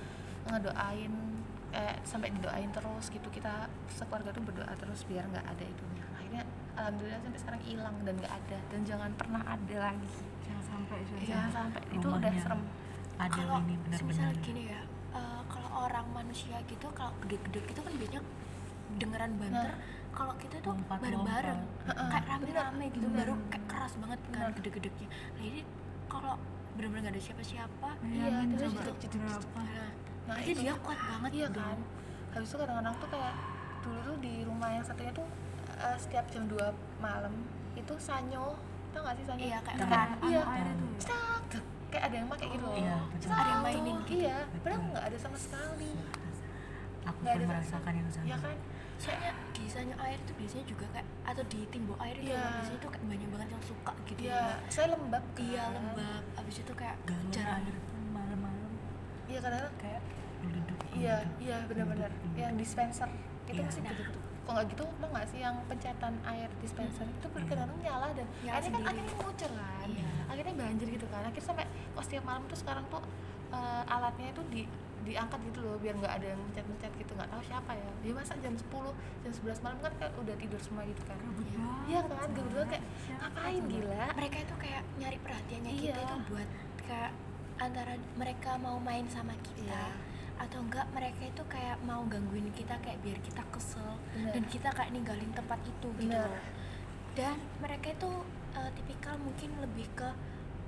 ngedoain 0.47 1.11
kayak 1.71 1.97
sampai 2.07 2.29
didoain 2.33 2.69
terus 2.71 3.05
gitu. 3.11 3.27
Kita 3.29 3.67
sekeluarga 3.91 4.29
tuh 4.33 4.43
berdoa 4.43 4.73
terus 4.77 5.03
biar 5.05 5.27
nggak 5.27 5.45
ada 5.45 5.65
itunya 5.65 6.03
akhirnya 6.17 6.43
alhamdulillah 6.75 7.21
sampai 7.23 7.39
sekarang 7.39 7.61
hilang 7.63 7.95
dan 8.03 8.15
nggak 8.19 8.33
ada. 8.33 8.57
Dan 8.71 8.79
jangan 8.83 9.11
pernah 9.15 9.41
ada 9.47 9.75
lagi. 9.79 10.11
Jangan 10.43 10.63
sampai 10.63 10.97
sudah. 11.07 11.23
jangan 11.27 11.49
sampai. 11.51 11.81
Itu 11.95 12.07
udah 12.11 12.33
serem. 12.35 12.61
kalau 13.17 13.57
ini 13.65 13.75
benar-benar. 13.81 14.33
gini 14.45 14.63
ya 14.69 14.81
eh, 15.17 15.41
kalau 15.49 15.69
orang 15.89 16.05
manusia 16.13 16.61
gitu 16.69 16.85
kalau 16.93 17.09
gede-gede 17.25 17.65
gitu 17.65 17.79
kan 17.81 17.93
biasanya 17.97 18.21
dengeran 19.01 19.31
banter. 19.41 19.69
Kalau 20.13 20.33
kita 20.41 20.57
tuh 20.61 20.73
bareng-bareng 20.89 21.61
kayak 21.85 22.25
rame-rame 22.25 22.85
gitu 22.93 23.05
bener. 23.09 23.25
baru 23.25 23.33
kayak 23.49 23.65
keras 23.69 23.93
banget 23.97 24.19
kan 24.29 24.53
gede-gedenya. 24.53 25.07
Nah 25.09 25.43
ini 25.45 25.61
kalau 26.05 26.33
bener-bener 26.77 27.09
gak 27.09 27.13
ada 27.17 27.21
siapa-siapa 27.25 27.89
Iya, 28.05 28.45
terus 28.53 28.73
berapa 28.77 29.61
nah, 30.27 30.29
nah 30.29 30.35
berarti 30.35 30.51
itu 30.51 30.61
dia 30.61 30.75
kuat 30.77 30.99
banget 30.99 31.31
iya 31.33 31.47
dong. 31.47 31.57
kan? 31.57 31.77
Habis 32.29 32.47
itu 32.47 32.57
kadang-kadang 32.57 32.95
tuh 32.97 33.09
kayak 33.09 33.33
dulu 33.79 33.99
tuh 34.03 34.15
di 34.19 34.33
rumah 34.43 34.69
yang 34.69 34.83
satunya 34.83 35.11
tuh 35.11 35.27
eh, 35.73 35.97
setiap 35.97 36.25
jam 36.27 36.43
2 36.45 36.59
malam 36.99 37.33
itu 37.73 37.93
sanyo. 37.97 38.59
Tau 38.89 39.01
gak 39.01 39.15
sih 39.15 39.25
sanyo? 39.25 39.43
Iya 39.43 39.57
kayak 39.61 39.77
keran 39.79 40.09
Iya. 40.21 40.41
cek. 40.97 41.63
kayak 41.87 42.03
ada 42.03 42.15
yang 42.17 42.27
pakai 42.27 42.47
gitu 42.49 42.65
loh. 42.65 42.75
Iya, 42.75 42.97
Ada 43.23 43.47
yang 43.49 43.63
mainin 43.63 43.95
tuh. 43.95 44.05
gitu. 44.05 44.19
iya 44.19 44.37
padahal 44.53 44.75
Betul. 44.75 44.89
nggak 44.91 45.05
ada 45.05 45.17
sama 45.17 45.37
sekali. 45.37 45.91
Aku 47.01 47.17
Nggak 47.17 47.31
pun 47.31 47.39
ada 47.39 47.45
merasakan 47.47 47.93
yang 47.95 48.09
sama. 48.11 48.25
Ya 48.25 48.37
kan? 48.37 48.57
Soalnya 48.97 49.31
di 49.53 49.63
sanyo 49.65 49.95
air 49.97 50.17
itu 50.17 50.33
biasanya 50.33 50.65
juga 50.65 50.85
kayak 50.91 51.07
atau 51.23 51.43
di 51.45 51.59
timbo 51.69 51.93
air 51.97 52.15
itu 52.17 52.27
Iya. 52.27 52.43
biasanya 52.51 52.79
tuh 52.81 52.89
kayak 52.91 53.05
banyak 53.07 53.29
banget 53.29 53.49
yang 53.49 53.63
suka 53.63 53.93
gitu 54.03 54.19
iya 54.21 54.43
saya 54.67 54.87
lembab 54.91 55.23
kan. 55.31 55.41
iya 55.41 55.63
lembab. 55.71 56.21
Abis 56.35 56.55
itu 56.59 56.73
kayak 56.73 56.97
jarang 57.29 57.63
iya 59.27 59.39
kadang 59.39 59.71
kayak 59.77 60.01
duduk 60.43 60.79
iya 60.93 61.15
iya 61.37 61.57
benar-benar. 61.65 62.11
Yang 62.33 62.53
dispenser. 62.57 63.09
Itu 63.45 63.55
Iya. 63.55 63.65
masih 63.65 63.81
Nah. 63.81 63.93
gitu 63.93 64.19
kok 64.39 64.53
nggak 64.53 64.67
gitu? 64.71 64.83
Lo 64.97 65.05
nggak 65.07 65.27
sih 65.27 65.39
yang 65.39 65.55
pencetan 65.67 66.13
air 66.23 66.47
dispenser? 66.57 67.03
Itu 67.05 67.27
kadang-kadang 67.27 67.67
nyala 67.77 68.07
dan 68.11 68.27
Nyala 68.39 68.55
akhirnya 68.57 68.79
kan 68.79 68.87
akhirnya 68.89 69.13
ngucur 69.13 69.51
kan. 69.53 69.87
Iya. 69.89 70.07
akhirnya 70.27 70.53
banjir 70.55 70.87
gitu 70.89 71.05
kan. 71.07 71.21
Akhirnya 71.21 71.45
sampai 71.45 71.65
kok 71.67 72.03
setiap 72.03 72.23
malam 72.23 72.43
tuh 72.45 72.57
sekarang 72.57 72.85
tuh 72.87 73.03
eh, 73.47 73.83
alatnya 73.87 74.27
itu 74.29 74.43
di 74.45 74.61
diangkat 74.99 75.39
gitu 75.41 75.63
loh 75.63 75.75
biar 75.77 75.95
nggak 75.95 76.13
ada 76.13 76.27
yang 76.27 76.39
mencet-mencet 76.41 76.91
gitu. 76.93 77.11
Nggak 77.13 77.29
tahu 77.29 77.41
siapa 77.41 77.71
ya. 77.73 77.87
Dia 78.01 78.11
masa 78.13 78.33
jam 78.37 78.51
10 78.53 78.91
jam 79.21 79.31
11 79.33 79.59
malam 79.61 79.77
kan 79.79 79.91
kayak 79.95 80.11
udah 80.15 80.35
tidur 80.35 80.59
semua 80.59 80.83
gitu 80.83 81.03
kan. 81.03 81.15
Iya. 81.85 81.99
kan? 82.03 82.27
Gabut 82.29 82.51
banget 82.53 82.69
kayak 82.73 82.83
ngapain 83.17 83.63
gila? 83.65 84.03
Mereka 84.13 84.37
itu 84.41 84.55
kayak 84.57 84.81
nyari 84.97 85.17
perhatiannya 85.17 85.71
kita 85.73 85.83
Iya. 85.87 85.95
itu 86.01 86.15
buat 86.25 86.49
kayak 86.81 87.11
antara 87.57 87.93
mereka 88.15 88.55
mau 88.57 88.77
main 88.77 89.05
sama 89.07 89.33
kita 89.41 89.65
Iya. 89.67 89.93
atau 90.37 90.61
enggak 90.61 90.85
mereka 90.93 91.21
itu 91.25 91.43
kayak 91.49 91.77
mau 91.81 92.05
gangguin 92.05 92.49
kita 92.53 92.77
kayak 92.77 93.01
biar 93.01 93.17
kita 93.19 93.41
kesel 93.49 93.97
Bener. 94.13 94.33
dan 94.37 94.43
kita 94.45 94.69
kayak 94.69 94.93
ninggalin 94.93 95.31
tempat 95.33 95.57
itu 95.65 95.87
gitu 95.97 96.13
loh. 96.13 96.41
dan 97.13 97.35
mereka 97.57 97.89
itu 97.89 98.11
eh, 98.53 98.69
tipikal 98.73 99.17
mungkin 99.17 99.49
lebih 99.57 99.89
ke 99.93 100.09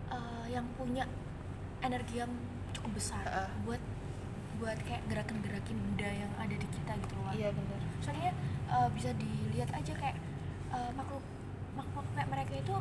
eh, 0.09 0.45
yang 0.49 0.65
punya 0.73 1.05
energi 1.79 2.19
yang 2.19 2.33
cukup 2.73 2.91
besar 2.97 3.21
Heeh. 3.23 3.49
buat 3.63 3.81
buat 4.59 4.75
kayak 4.83 5.07
gerakan-gerakin 5.07 5.77
benda 5.79 6.09
yang 6.09 6.31
ada 6.35 6.51
di 6.51 6.67
kita 6.67 6.91
gitu 6.99 7.15
loh 7.15 7.31
iya 7.31 7.47
bener 7.47 7.79
soalnya 8.03 8.35
uh, 8.67 8.91
bisa 8.91 9.15
dilihat 9.15 9.71
aja 9.71 9.93
kayak 9.95 10.19
uh, 10.75 10.91
makhluk 10.99 11.23
makhluk 11.79 12.03
kayak 12.11 12.27
mereka 12.27 12.53
itu 12.59 12.75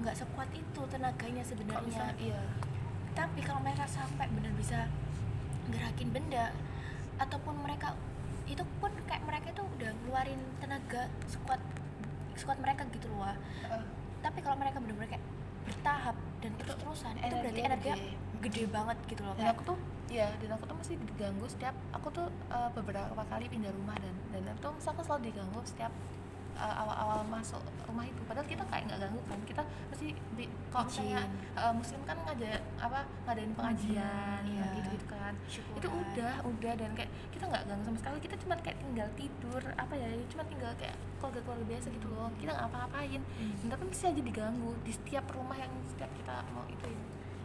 nggak 0.00 0.16
sekuat 0.16 0.48
itu 0.56 0.80
tenaganya 0.88 1.44
sebenarnya 1.44 2.16
iya 2.16 2.40
tapi 3.12 3.40
kalau 3.44 3.60
mereka 3.60 3.84
sampai 3.84 4.26
bener 4.32 4.52
bisa 4.56 4.88
gerakin 5.68 6.08
benda 6.10 6.50
ataupun 7.20 7.54
mereka 7.62 7.94
itu 8.48 8.64
pun 8.82 8.90
kayak 9.06 9.22
mereka 9.24 9.54
itu 9.54 9.62
udah 9.62 9.90
ngeluarin 10.02 10.40
tenaga 10.58 11.06
sekuat 11.30 11.60
sekuat 12.34 12.58
mereka 12.58 12.82
gitu 12.90 13.06
loh. 13.12 13.28
Heeh. 13.28 13.82
tapi 14.22 14.38
kalau 14.38 14.54
mereka 14.54 14.78
bener-bener 14.78 15.18
kayak 15.18 15.24
bertahap 15.62 16.14
dan 16.42 16.50
terus 16.58 16.74
terusan 16.78 17.14
itu 17.18 17.34
berarti 17.38 17.60
Energinya 17.62 17.68
energinya 17.70 17.96
gede. 17.98 18.10
gede 18.42 18.62
banget 18.70 18.96
gitu 19.06 19.22
loh 19.22 19.34
dan 19.34 19.42
kayak 19.42 19.54
aku 19.54 19.62
tuh 19.66 19.78
ya 20.10 20.28
dan 20.42 20.48
aku 20.54 20.64
tuh 20.66 20.76
masih 20.78 20.94
diganggu 20.98 21.46
setiap 21.46 21.74
aku 21.90 22.08
tuh 22.10 22.26
uh, 22.50 22.70
beberapa 22.74 23.22
kali 23.26 23.46
pindah 23.46 23.70
rumah 23.70 23.96
dan 23.98 24.14
dan 24.30 24.42
itu 24.46 24.58
tuh 24.62 24.72
aku 24.74 25.00
selalu 25.02 25.30
diganggu 25.30 25.60
setiap 25.62 25.92
uh, 26.56 26.74
awal-awal 26.84 27.20
masuk 27.26 27.60
rumah 27.84 28.04
itu. 28.06 28.20
Padahal 28.24 28.46
kita 28.48 28.64
kayak 28.68 28.88
nggak 28.88 29.00
ganggu 29.04 29.20
kan. 29.28 29.40
Kita 29.44 29.62
mesti 29.92 30.06
di 30.36 30.44
kalau 30.72 30.84
misalnya 30.88 31.20
uh, 31.56 31.72
muslim 31.72 32.00
kan 32.08 32.16
ngajak 32.24 32.60
apa 32.80 33.00
ngadain 33.28 33.52
pengajian 33.52 34.40
Iya. 34.42 34.64
gitu 34.76 34.88
gitu 34.96 35.06
kan. 35.10 35.32
Syukuran. 35.48 35.76
itu 35.78 35.88
udah 35.88 36.34
udah. 36.44 36.72
Dan 36.78 36.90
kayak 36.96 37.10
kita 37.34 37.44
nggak 37.48 37.62
ganggu 37.68 37.84
sama 37.86 37.98
sekali. 38.00 38.16
Kita 38.22 38.34
cuma 38.40 38.54
kayak 38.60 38.78
tinggal 38.80 39.08
tidur 39.16 39.62
apa 39.76 39.94
ya 39.96 40.08
cuma 40.32 40.42
tinggal 40.48 40.72
kayak 40.80 40.96
keluarga-keluarga 41.20 41.64
biasa 41.68 41.86
gitu 41.92 42.06
loh. 42.12 42.28
Kita 42.40 42.50
nggak 42.56 42.68
apa-apain. 42.72 43.20
Hmm. 43.22 43.68
tapi 43.72 43.82
masih 43.88 44.06
aja 44.12 44.22
diganggu 44.22 44.70
di 44.84 44.92
setiap 44.92 45.24
rumah 45.32 45.56
yang 45.56 45.72
setiap 45.92 46.10
kita 46.16 46.44
mau 46.52 46.64
itu. 46.68 46.88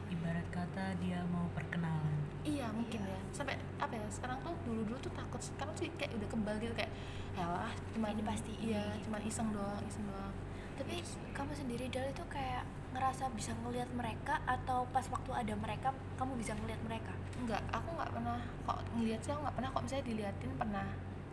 Ibarat 0.07 0.47
kata 0.51 0.95
dia 1.03 1.19
mau 1.29 1.45
perkenalan. 1.51 2.15
Iya 2.47 2.71
mungkin 2.71 3.03
ya. 3.03 3.19
Sampai 3.35 3.59
apa 3.77 3.93
ya 3.93 4.05
sekarang 4.09 4.37
tuh 4.41 4.53
dulu 4.65 4.81
dulu 4.85 4.97
tuh 4.99 5.13
takut 5.13 5.41
sekarang 5.41 5.73
sih 5.77 5.89
kayak 5.95 6.13
udah 6.17 6.29
kebal 6.29 6.55
gitu 6.57 6.73
kayak 6.73 6.91
yalah 7.37 7.71
cuma 7.93 8.09
Ini 8.09 8.23
pasti 8.25 8.53
iya 8.57 8.83
ini." 8.97 9.05
cuma 9.05 9.17
iseng 9.21 9.49
doang 9.53 9.81
iseng 9.85 10.05
doang 10.09 10.33
Tapi 10.77 11.01
kamu 11.33 11.57
sendiri 11.57 11.89
Dal 11.89 12.05
itu 12.05 12.21
kayak 12.29 12.61
ngerasa 12.93 13.33
bisa 13.33 13.49
ngelihat 13.65 13.89
mereka 13.97 14.37
atau 14.45 14.85
pas 14.93 15.05
waktu 15.09 15.31
ada 15.33 15.53
mereka 15.57 15.89
kamu 16.21 16.37
bisa 16.37 16.53
ngelihat 16.53 16.81
mereka? 16.85 17.13
enggak 17.37 17.61
aku 17.69 17.89
nggak 17.93 18.09
pernah 18.13 18.41
kok 18.65 18.79
ngeliat 18.97 19.19
sih 19.21 19.31
aku 19.33 19.41
nggak 19.45 19.55
pernah 19.57 19.69
kok 19.73 19.83
misalnya 19.85 20.05
diliatin 20.09 20.51
pernah 20.57 20.87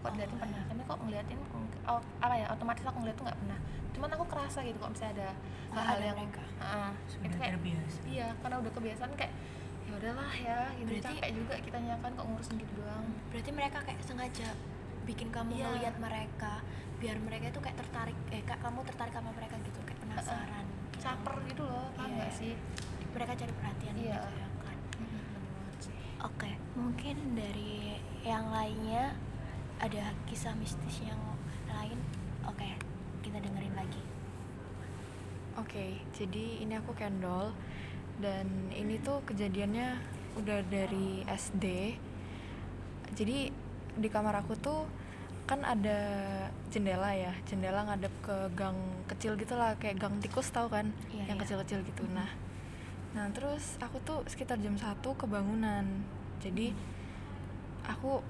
kok 0.05 0.11
diliatin 0.13 0.37
pernah 0.37 0.61
tapi 0.69 0.81
kok 0.85 0.99
ngeliatin 1.01 1.39
oh, 1.89 2.01
apa 2.21 2.35
ya 2.37 2.47
otomatis 2.53 2.85
aku 2.85 2.99
ngeliat 3.01 3.17
tuh 3.17 3.25
nggak 3.25 3.41
pernah 3.41 3.59
cuman 3.95 4.09
aku 4.13 4.25
kerasa 4.29 4.59
gitu 4.61 4.77
kok 4.77 4.93
misalnya 4.93 5.13
ada 5.17 5.29
hal-hal 5.75 6.01
yang 6.03 6.19
mereka. 6.19 6.45
Ah, 6.61 6.93
sudah 7.09 7.25
itu 7.25 7.37
kayak 7.41 7.53
terbiasa 7.57 7.99
iya 8.05 8.29
karena 8.45 8.57
udah 8.61 8.73
kebiasaan 8.77 9.13
kayak 9.17 9.33
ya 9.95 10.01
udahlah 10.03 10.33
ya 10.35 10.59
gitu 10.75 10.91
Berarti- 10.91 11.07
capek 11.15 11.31
juga 11.33 11.55
kita 11.57 11.77
kan 11.95 12.13
kok 12.13 12.27
ngurusin 12.27 12.57
gitu 12.59 12.73
doang 12.77 13.07
Berarti 13.31 13.51
mereka 13.51 13.79
kayak 13.81 14.01
sengaja 14.03 14.49
bikin 15.05 15.29
kamu 15.31 15.51
Iya. 15.53 15.65
ngelihat 15.69 15.97
mereka 15.99 16.53
biar 16.97 17.17
mereka 17.21 17.45
itu 17.47 17.61
kayak 17.61 17.77
tertarik 17.77 18.17
eh 18.29 18.43
kak 18.43 18.59
kamu 18.59 18.81
tertarik 18.83 19.13
sama 19.13 19.31
mereka 19.31 19.55
gitu 19.61 19.79
kayak 19.81 20.01
penasaran. 20.01 20.67
caper 20.97 21.35
gitu 21.45 21.63
loh 21.63 21.87
paham 21.93 22.09
Iya. 22.09 22.17
nggak 22.19 22.33
sih 22.33 22.53
Mereka 23.13 23.33
cari 23.37 23.53
perhatian 23.53 23.95
Iya. 23.95 24.17
gitu 24.17 24.29
ya 24.33 24.49
kan. 24.59 24.79
banget 25.55 25.79
sih. 25.81 25.95
Oke, 26.21 26.51
mungkin 26.75 27.17
dari 27.35 27.95
yang 28.21 28.51
lainnya 28.51 29.15
ada 29.79 30.03
kisah 30.25 30.51
mistis 30.55 30.99
yang 31.01 31.21
lain. 31.69 31.95
Oke, 32.43 32.75
kita 33.23 33.39
dengerin 33.39 33.71
lagi. 33.73 34.03
Oke, 35.55 35.87
jadi 36.11 36.45
ini 36.59 36.75
aku 36.75 36.91
Kendall 36.93 37.55
dan 38.19 38.47
ini 38.75 39.01
tuh 39.03 39.23
kejadiannya 39.27 39.99
udah 40.39 40.61
dari 40.67 41.23
SD. 41.27 41.97
Jadi 43.15 43.51
di 43.95 44.09
kamar 44.11 44.43
aku 44.43 44.59
tuh 44.59 44.87
kan 45.45 45.61
ada 45.63 45.99
jendela 46.73 47.13
ya, 47.13 47.31
jendela 47.45 47.85
ngadep 47.85 48.15
ke 48.25 48.37
gang 48.57 48.79
kecil 49.07 49.37
gitu 49.37 49.55
lah, 49.55 49.77
kayak 49.77 50.01
gang 50.01 50.17
tikus 50.19 50.49
tahu 50.51 50.73
kan, 50.73 50.89
Iya, 51.13 51.31
yang 51.31 51.39
iya. 51.39 51.43
kecil-kecil 51.45 51.85
gitu. 51.85 52.03
Nah, 52.11 52.31
nah 53.13 53.29
terus 53.31 53.77
aku 53.79 54.01
tuh 54.03 54.25
sekitar 54.27 54.57
jam 54.59 54.75
1 54.75 55.15
kebangunan. 55.15 55.85
Jadi 56.41 56.73
aku 57.85 58.25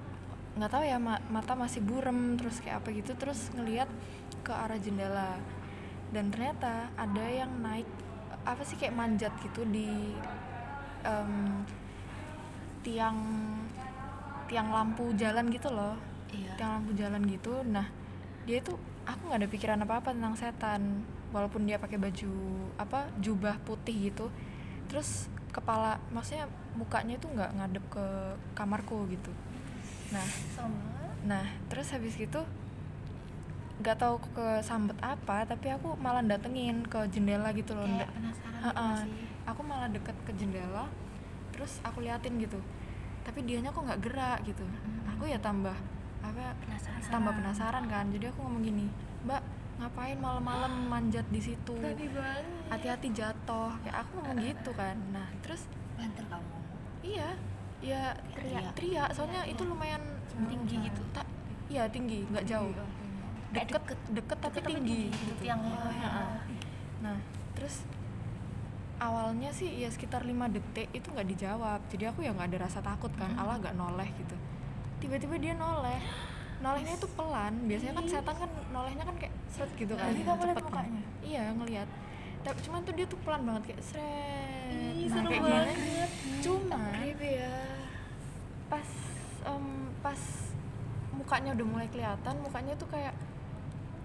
nggak 0.55 0.71
tahu 0.71 0.83
ya 0.87 0.99
ma- 0.99 1.23
mata 1.27 1.51
masih 1.51 1.83
burem 1.83 2.39
terus 2.39 2.63
kayak 2.63 2.79
apa 2.79 2.95
gitu 2.95 3.11
terus 3.19 3.51
ngelihat 3.51 3.91
ke 4.39 4.55
arah 4.55 4.79
jendela 4.79 5.35
dan 6.15 6.31
ternyata 6.31 6.87
ada 6.95 7.25
yang 7.27 7.51
naik 7.59 7.87
apa 8.45 8.61
sih 8.61 8.77
kayak 8.77 8.93
manjat 8.93 9.33
gitu 9.41 9.65
di 9.67 10.13
em, 11.01 11.33
tiang 12.85 13.17
tiang 14.45 14.69
lampu 14.69 15.09
jalan 15.17 15.49
gitu 15.49 15.73
loh. 15.73 15.97
Iya. 16.29 16.51
tiang 16.59 16.71
lampu 16.81 16.91
jalan 16.93 17.21
gitu. 17.25 17.65
Nah 17.65 17.89
dia 18.45 18.61
itu 18.61 18.77
aku 19.05 19.21
nggak 19.29 19.39
ada 19.41 19.49
pikiran 19.49 19.79
apa 19.81 19.93
apa 19.99 20.09
tentang 20.13 20.35
setan. 20.37 20.81
Walaupun 21.33 21.67
dia 21.67 21.81
pakai 21.81 21.97
baju 21.99 22.33
apa 22.77 23.09
jubah 23.19 23.57
putih 23.65 24.13
gitu. 24.13 24.29
Terus 24.87 25.27
kepala 25.49 25.97
maksudnya 26.13 26.45
mukanya 26.77 27.17
itu 27.17 27.27
nggak 27.27 27.51
ngadep 27.57 27.85
ke 27.89 28.05
kamarku 28.53 29.09
gitu. 29.09 29.33
Nah 30.13 30.27
sama. 30.53 30.95
Nah, 31.25 31.45
terus 31.73 31.89
habis 31.89 32.13
gitu 32.13 32.45
nggak 33.75 33.97
tahu 33.99 34.15
ke 34.31 34.47
sambet 34.63 34.95
apa, 35.03 35.43
tapi 35.43 35.67
aku 35.71 35.99
malah 35.99 36.23
datengin 36.23 36.79
ke 36.87 37.03
jendela 37.11 37.51
gitu 37.51 37.75
loh. 37.75 37.83
kayak 37.83 38.11
penasaran 38.11 38.61
gitu 38.63 38.93
sih 39.03 39.13
Aku 39.45 39.61
malah 39.61 39.89
deket 39.91 40.15
ke 40.25 40.31
jendela, 40.33 40.89
terus 41.53 41.77
aku 41.85 42.01
liatin 42.01 42.41
gitu. 42.41 42.57
Tapi 43.21 43.45
dianya 43.45 43.69
kok 43.69 43.85
nggak 43.85 44.01
gerak 44.01 44.39
gitu. 44.47 44.65
Aku 45.13 45.29
ya 45.29 45.37
tambah 45.37 45.75
apa? 46.25 46.57
Penasaran. 46.65 47.11
Tambah 47.13 47.31
penasaran 47.37 47.83
kan. 47.85 48.05
Jadi 48.09 48.25
aku 48.31 48.41
ngomong 48.41 48.63
gini, 48.65 48.89
Mbak, 49.27 49.41
ngapain 49.81 50.17
malam-malam 50.17 50.73
manjat 50.91 51.27
di 51.29 51.41
situ? 51.43 51.77
Hati-hati 52.73 53.13
jatuh. 53.13 53.69
Kayak 53.85 53.97
aku 54.01 54.11
ngomong 54.17 54.39
gitu 54.41 54.71
kan. 54.73 54.97
Nah, 55.13 55.29
terus 55.45 55.69
banter 55.93 56.25
kamu 56.25 56.47
Iya, 57.05 57.29
ya 57.85 58.03
teriak, 58.33 58.73
teriak. 58.73 59.09
Soalnya 59.13 59.45
itu 59.45 59.61
lumayan 59.61 60.01
tinggi 60.49 60.89
gitu. 60.89 61.01
Tak, 61.13 61.29
iya 61.69 61.85
tinggi, 61.85 62.25
nggak 62.33 62.49
jauh. 62.49 62.73
Deket, 63.55 63.99
deket, 64.11 64.37
tapi 64.43 64.59
tinggi. 64.59 65.01
gitu. 65.11 65.33
tiangnya 65.39 65.77
Heeh. 65.87 66.31
Nah, 66.99 67.17
terus 67.55 67.87
awalnya 68.99 69.51
sih 69.51 69.67
ya 69.83 69.91
sekitar 69.91 70.23
5 70.23 70.31
detik 70.51 70.87
itu 70.91 71.07
nggak 71.07 71.27
dijawab. 71.35 71.79
Jadi 71.91 72.03
aku 72.09 72.19
ya 72.23 72.31
nggak 72.35 72.47
ada 72.55 72.59
rasa 72.67 72.79
takut 72.83 73.11
kan. 73.15 73.31
Allah 73.39 73.59
nggak 73.59 73.75
noleh 73.75 74.09
gitu. 74.15 74.35
Tiba-tiba 75.03 75.35
dia 75.39 75.53
noleh. 75.55 75.99
Nolehnya 76.63 76.93
itu 76.95 77.07
pelan. 77.13 77.53
Biasanya 77.67 77.93
kan 77.95 78.05
setan 78.07 78.35
kan 78.39 78.51
nolehnya 78.71 79.03
kan 79.03 79.15
kayak 79.19 79.33
seret 79.51 79.71
gitu 79.75 79.93
kan. 79.95 80.11
Jadi 80.11 80.23
kamu 80.23 80.41
lihat 80.47 80.57
kan. 80.57 80.65
mukanya? 80.67 81.03
iya 81.23 81.43
ngelihat. 81.51 81.89
Tapi 82.45 82.59
cuman 82.61 82.79
tuh 82.85 82.93
dia 82.93 83.05
tuh 83.09 83.19
pelan 83.25 83.41
banget 83.43 83.63
kayak 83.73 83.81
seret. 83.83 84.71
Ih, 84.71 85.07
nah 85.09 85.15
seru 85.19 85.29
kayak 85.29 85.43
banget. 85.43 85.75
gini 85.75 85.93
cuma 86.45 86.81
ya. 87.17 87.57
pas 88.65 88.89
em, 89.45 89.65
pas 90.01 90.21
mukanya 91.13 91.51
udah 91.57 91.65
mulai 91.65 91.87
kelihatan 91.89 92.35
mukanya 92.41 92.73
tuh 92.77 92.89
kayak 92.89 93.13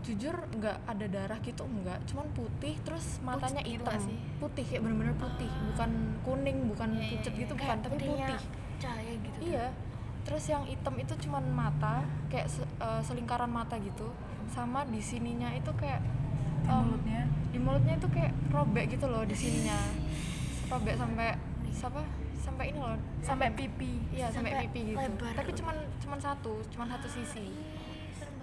jujur 0.00 0.32
nggak 0.50 0.76
ada 0.84 1.06
darah 1.06 1.38
gitu 1.38 1.62
enggak 1.62 2.00
cuman 2.04 2.26
putih 2.30 2.74
terus 2.80 3.20
matanya 3.20 3.60
hitam. 3.62 3.84
nggak 3.86 4.00
sih? 4.00 4.16
putih 4.36 4.64
kayak 4.64 4.80
bener-bener 4.82 5.14
putih. 5.14 5.50
Bukan 5.68 5.90
kuning 6.20 6.58
bukan 6.66 6.90
pucet 7.06 7.32
gitu 7.34 7.52
bukan 7.52 7.78
tapi 7.78 7.96
putih. 7.98 8.38
cahaya 8.76 9.12
gitu 9.14 9.38
iya. 9.42 9.66
Terus 10.20 10.44
yang 10.46 10.64
hitam 10.64 10.94
itu 10.94 11.14
cuman 11.18 11.44
mata 11.46 12.00
kayak 12.26 12.46
se- 12.46 12.68
eh, 12.76 13.02
selingkaran 13.02 13.48
mata 13.48 13.76
gitu. 13.76 14.08
Sama 14.46 14.84
di 14.84 15.00
sininya 15.00 15.48
itu 15.50 15.70
kayak 15.74 16.00
Di 16.60 16.68
mulutnya? 16.68 17.22
di 17.50 17.58
mulutnya 17.58 17.94
itu 17.94 18.08
kayak 18.08 18.32
robek 18.48 18.84
gitu 18.90 19.06
loh 19.06 19.22
di 19.22 19.32
sininya. 19.32 19.76
Robek 20.70 20.94
sampai 20.94 21.34
siapa? 21.68 22.00
Sampai 22.36 22.64
ini 22.68 22.78
loh 22.78 22.96
sampai 23.20 23.52
pipi. 23.52 24.00
Iya 24.10 24.28
sampai, 24.28 24.50
Sampai 24.50 24.64
pipi 24.66 24.80
gitu. 24.88 24.98
lebar. 24.98 25.32
Tapi 25.34 25.50
cuman 25.52 25.76
cuman 25.98 26.18
satu, 26.18 26.52
cuman 26.68 26.86
satu 26.88 27.06
sisi. 27.06 27.46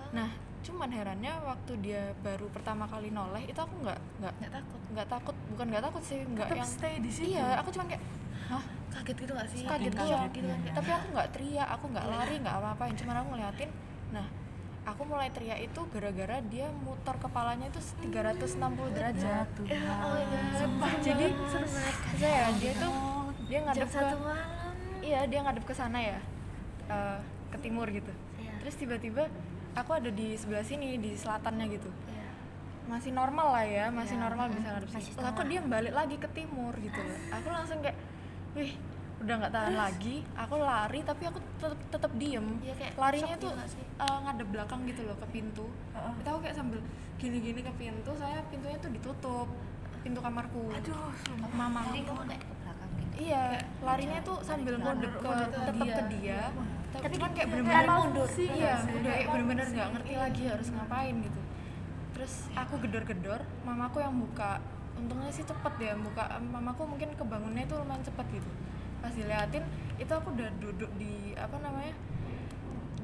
Nah, 0.09 0.29
cuman 0.67 0.91
herannya 0.91 1.33
waktu 1.47 1.71
dia 1.79 2.11
baru 2.19 2.51
pertama 2.51 2.83
kali 2.91 3.07
noleh 3.07 3.47
itu 3.47 3.55
aku 3.55 3.87
nggak 3.87 3.99
nggak 4.19 4.33
nggak 4.43 4.51
takut 4.51 4.81
nggak 4.87 5.07
takut, 5.07 5.35
bukan 5.51 5.65
nggak 5.71 5.83
takut 5.83 6.03
sih, 6.03 6.19
nggak 6.23 6.47
yang 6.51 6.67
stay 6.67 6.95
di 6.99 7.11
situ 7.11 7.35
Iya, 7.35 7.59
aku 7.59 7.69
cuman 7.75 7.87
kayak 7.91 8.03
hah 8.47 8.63
kaget 8.91 9.17
gitu 9.19 9.31
nggak 9.35 9.49
sih 9.51 9.59
kaget 9.67 9.93
kaget 9.93 10.15
iya. 10.15 10.19
gitu 10.31 10.47
ya. 10.47 10.57
Tapi 10.73 10.89
aku 10.95 11.05
nggak 11.11 11.29
teriak, 11.35 11.67
aku 11.75 11.85
nggak 11.91 12.05
lari, 12.07 12.35
nggak 12.39 12.55
apa-apain, 12.55 12.95
cuman 12.95 13.15
aku 13.19 13.27
ngeliatin. 13.35 13.69
Nah, 14.15 14.25
aku 14.87 15.01
mulai 15.03 15.27
teriak 15.35 15.59
itu 15.59 15.81
gara-gara 15.91 16.37
dia 16.47 16.67
muter 16.71 17.15
kepalanya 17.19 17.67
itu 17.67 17.79
360 18.07 18.95
derajat. 18.95 19.47
tuh 19.51 19.65
ya 19.67 19.83
oh 19.83 20.15
Sumpah, 20.55 20.91
jadi 21.03 21.25
saya 22.15 22.47
dia 22.55 22.73
tuh 22.79 22.93
dia 23.51 23.59
ngadep 23.67 23.89
ke 23.91 24.03
iya 25.03 25.19
dia 25.27 25.39
ngadep 25.43 25.63
ke 25.67 25.75
sana 25.75 25.99
ya 25.99 26.19
eh, 26.87 27.19
ke 27.51 27.57
timur 27.59 27.87
gitu 27.91 28.11
Iya. 28.39 28.53
terus 28.63 28.75
tiba-tiba 28.79 29.27
aku 29.77 29.91
ada 29.93 30.09
di 30.09 30.33
sebelah 30.33 30.65
sini 30.65 30.97
di 30.97 31.13
selatannya 31.13 31.65
gitu. 31.69 31.89
Iya. 32.09 32.25
masih 32.87 33.11
normal 33.11 33.47
lah 33.51 33.65
ya 33.67 33.85
masih 33.91 34.15
Iya, 34.15 34.23
normal 34.23 34.45
mm, 34.47 34.53
bisa 34.55 34.67
ngadep 34.71 34.89
sini 34.95 35.19
lah 35.19 35.31
kok 35.35 35.45
dia 35.51 35.59
balik 35.59 35.93
lagi 35.93 36.15
ke 36.15 36.29
timur 36.31 36.73
gitu 36.79 36.99
loh. 37.03 37.19
Aku 37.35 37.47
langsung 37.51 37.77
kayak 37.83 37.97
wih 38.55 38.71
udah 39.17 39.33
nggak 39.43 39.53
tahan 39.53 39.75
lagi. 39.75 40.15
Aku 40.39 40.55
lari 40.61 40.99
tapi 41.03 41.23
aku 41.27 41.39
tetap 41.59 41.79
tetap 41.91 42.11
diem. 42.15 42.47
Iya, 42.63 42.73
kayak 42.79 42.93
larinya 42.95 43.35
tuh 43.35 43.51
sih. 43.67 43.83
eh, 43.83 44.17
ngadep 44.23 44.47
belakang 44.55 44.81
gitu 44.87 45.01
loh 45.03 45.17
ke 45.19 45.27
pintu. 45.35 45.65
Heeh. 45.93 46.13
itu 46.15 46.27
aku 46.31 46.39
kayak 46.47 46.55
sambil 46.55 46.79
gini-gini 47.17 47.59
ke 47.65 47.73
pintu 47.75 48.11
saya 48.15 48.39
pintunya 48.47 48.77
tuh 48.79 48.91
ditutup 48.93 49.47
pintu 50.05 50.19
kamarku. 50.23 50.71
Aduh 50.71 51.11
mama 51.51 51.83
Jadi 51.91 52.07
kamu 52.07 52.23
kayak. 52.23 52.43
Iya, 53.17 53.43
larinya 53.81 54.19
tuh 54.21 54.37
sambil 54.45 54.77
ngadep 54.77 55.13
ke 55.17 55.29
tetep 55.49 55.75
ke 55.75 56.03
dia. 56.17 56.41
Tapi 56.87 57.05
cuman 57.13 57.29
kayak 57.33 57.33
kayak 57.35 57.47
bener-bener 57.51 57.87
mundur. 57.89 58.29
Iya, 58.37 58.73
udah 58.85 59.11
kayak 59.11 59.29
bener-bener 59.33 59.67
nggak 59.73 59.89
ngerti 59.97 60.13
lagi 60.17 60.43
harus 60.47 60.67
ngapain 60.73 61.15
gitu. 61.21 61.41
Terus 62.13 62.33
aku 62.53 62.73
gedor-gedor, 62.81 63.41
mamaku 63.65 63.97
yang 64.01 64.15
buka. 64.17 64.61
Untungnya 64.97 65.29
sih 65.29 65.45
cepet 65.45 65.73
ya 65.77 65.93
buka. 65.97 66.23
Mamaku 66.41 66.81
mungkin 66.89 67.09
kebangunnya 67.13 67.65
itu 67.65 67.75
lumayan 67.77 68.01
cepet 68.01 68.25
gitu. 68.41 68.49
Pas 69.01 69.13
diliatin, 69.13 69.65
itu 70.01 70.11
aku 70.13 70.33
udah 70.33 70.49
duduk 70.57 70.89
di 70.97 71.37
apa 71.37 71.57
namanya? 71.61 71.95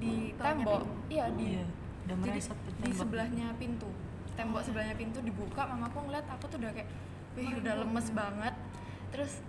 di 0.04 0.36
tembok. 0.36 0.84
Iya, 1.08 1.32
di 1.32 1.46
Iya, 1.56 1.64
udah 2.04 2.16
jadi 2.28 2.42
di 2.84 2.92
sebelahnya 2.92 3.48
pintu 3.56 3.88
tembok 4.34 4.62
sebelahnya 4.66 4.96
pintu 4.98 5.22
dibuka 5.22 5.64
mamaku 5.64 6.10
ngeliat 6.10 6.26
aku 6.28 6.50
tuh 6.50 6.58
udah 6.60 6.72
kayak 6.74 6.90
wih 7.38 7.54
udah 7.64 7.74
lemes 7.86 8.08
banget 8.12 8.54
terus 9.14 9.46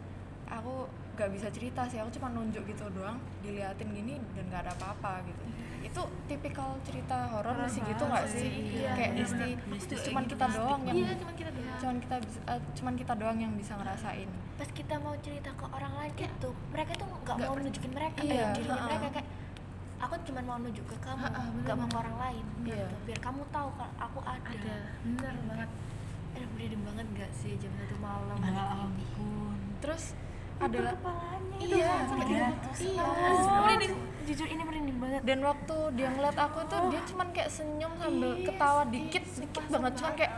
aku 0.54 0.86
gak 1.14 1.30
bisa 1.30 1.46
cerita 1.48 1.86
sih 1.86 1.98
aku 1.98 2.10
cuma 2.12 2.30
nunjuk 2.30 2.62
gitu 2.64 2.84
doang 2.90 3.14
diliatin 3.38 3.86
gini 3.88 4.18
dan 4.34 4.44
gak 4.48 4.60
ada 4.62 4.72
apa-apa 4.72 5.22
gitu. 5.24 5.42
Itu 5.84 6.00
tipikal 6.24 6.74
cerita 6.80 7.28
horor 7.28 7.54
sih 7.66 7.78
gitu 7.80 8.02
nggak 8.02 8.24
sih? 8.26 8.50
Iya, 8.80 8.90
kayak 8.96 9.12
iya, 9.12 9.22
isti 9.22 9.48
Mistis 9.68 10.00
cuman 10.02 10.24
gitu, 10.24 10.32
kita 10.32 10.44
mistik 10.48 10.58
doang 10.58 10.80
yang 10.82 10.96
iya 10.96 11.12
cuma 11.14 11.32
kita 11.32 11.50
doang. 11.52 11.76
cuman 11.76 11.96
kita 11.98 12.16
bisa- 12.18 12.44
eh, 12.48 12.60
cuman 12.72 12.94
kita 12.96 13.12
doang 13.14 13.38
yang 13.38 13.52
bisa 13.52 13.72
ngerasain. 13.74 14.28
Pas 14.54 14.68
kita 14.70 14.94
mau 14.98 15.14
cerita 15.20 15.50
ke 15.52 15.64
orang 15.68 15.92
lain 15.94 16.12
gitu 16.16 16.50
mereka 16.72 16.92
tuh 16.94 17.06
nggak 17.06 17.34
Nggak 17.36 17.46
mau 17.46 17.56
nunjukin 17.56 17.92
mereka 17.92 18.18
Iya, 18.22 18.46
eh, 18.50 18.78
mereka 18.80 19.06
kayak 19.12 19.28
aku 20.00 20.14
cuma 20.24 20.40
mau 20.42 20.58
nunjuk 20.58 20.84
ke 20.84 20.96
kamu 20.98 21.24
nggak 21.62 21.76
mau 21.76 21.86
ke 21.86 21.96
orang 21.96 22.16
lain 22.18 22.44
Iya. 22.60 22.74
gitu. 22.80 22.96
biar 23.04 23.18
kamu 23.20 23.42
tahu 23.48 23.68
kalau 23.72 23.92
aku 23.98 24.18
ada, 24.20 24.50
ada 24.50 24.74
bener 25.04 25.34
banget. 25.46 25.70
Eh 26.34 26.44
merinding 26.50 26.82
banget 26.82 27.06
nggak 27.12 27.30
sih 27.30 27.52
jam 27.54 27.70
satu 27.76 27.96
malam? 27.98 28.36
Ya 28.40 28.64
ampun. 28.80 29.56
Terus 29.78 30.16
adalah 30.60 30.92
kepalanya. 30.98 31.56
Iya 31.64 31.92
sampai 32.10 32.26
iya. 32.28 32.46
gitu. 32.50 32.68
iya. 32.92 33.04
Merinding. 33.62 33.94
Jujur 34.24 34.46
ini 34.48 34.62
merinding 34.64 34.98
banget. 34.98 35.20
Dan 35.22 35.38
waktu 35.44 35.76
dia 35.94 36.08
ngeliat 36.10 36.38
aku 36.38 36.58
tuh 36.66 36.80
dia 36.88 37.00
cuman 37.04 37.26
kayak 37.30 37.50
senyum 37.52 37.92
sambil 38.00 38.30
ketawa 38.40 38.82
dikit 38.88 39.24
dikit 39.36 39.64
banget. 39.68 39.92
cuman 40.00 40.12
kayak 40.16 40.32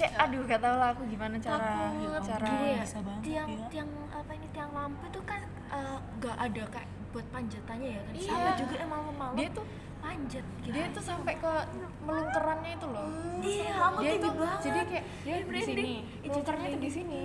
kayak 0.00 0.12
aduh 0.16 0.40
gak 0.48 0.60
tau 0.64 0.74
lah 0.80 0.88
aku 0.96 1.02
gimana 1.12 1.36
cara 1.36 1.92
Takut. 1.92 2.24
cara 2.24 2.46
Gini 2.48 2.68
ya, 2.72 2.84
banget 3.04 3.20
tiang 3.20 3.48
ya. 3.52 3.66
tiang 3.68 3.90
apa 4.08 4.30
ini? 4.32 4.46
Tiang 4.56 4.70
lampu 4.72 5.04
itu 5.12 5.20
kan 5.28 5.40
eh, 5.68 5.98
nggak 6.16 6.36
ada 6.40 6.62
kayak 6.72 6.88
buat 7.10 7.26
panjatannya 7.28 7.88
ya 7.90 8.00
kan? 8.00 8.12
Iya. 8.16 8.30
sama 8.32 8.50
juga 8.56 8.74
emang 8.80 9.00
malam 9.18 9.34
dia 9.36 9.48
tuh 9.52 9.66
panjat 10.00 10.44
gitu 10.64 10.72
dia 10.72 10.86
tuh 10.96 11.04
sampai 11.04 11.34
ke 11.36 11.52
melungkerannya 12.08 12.72
itu 12.72 12.86
loh. 12.88 13.04
Iya 13.44 13.72
aku 13.76 13.98
dia 14.00 14.14
tuh 14.16 14.32
banget. 14.32 14.60
jadi 14.64 14.80
kayak 14.88 15.04
dia 15.20 15.36
di 15.44 15.60
sini. 15.60 15.92
melungkernya 16.24 16.66
tuh 16.72 16.80
di 16.80 16.90
sini 16.90 17.24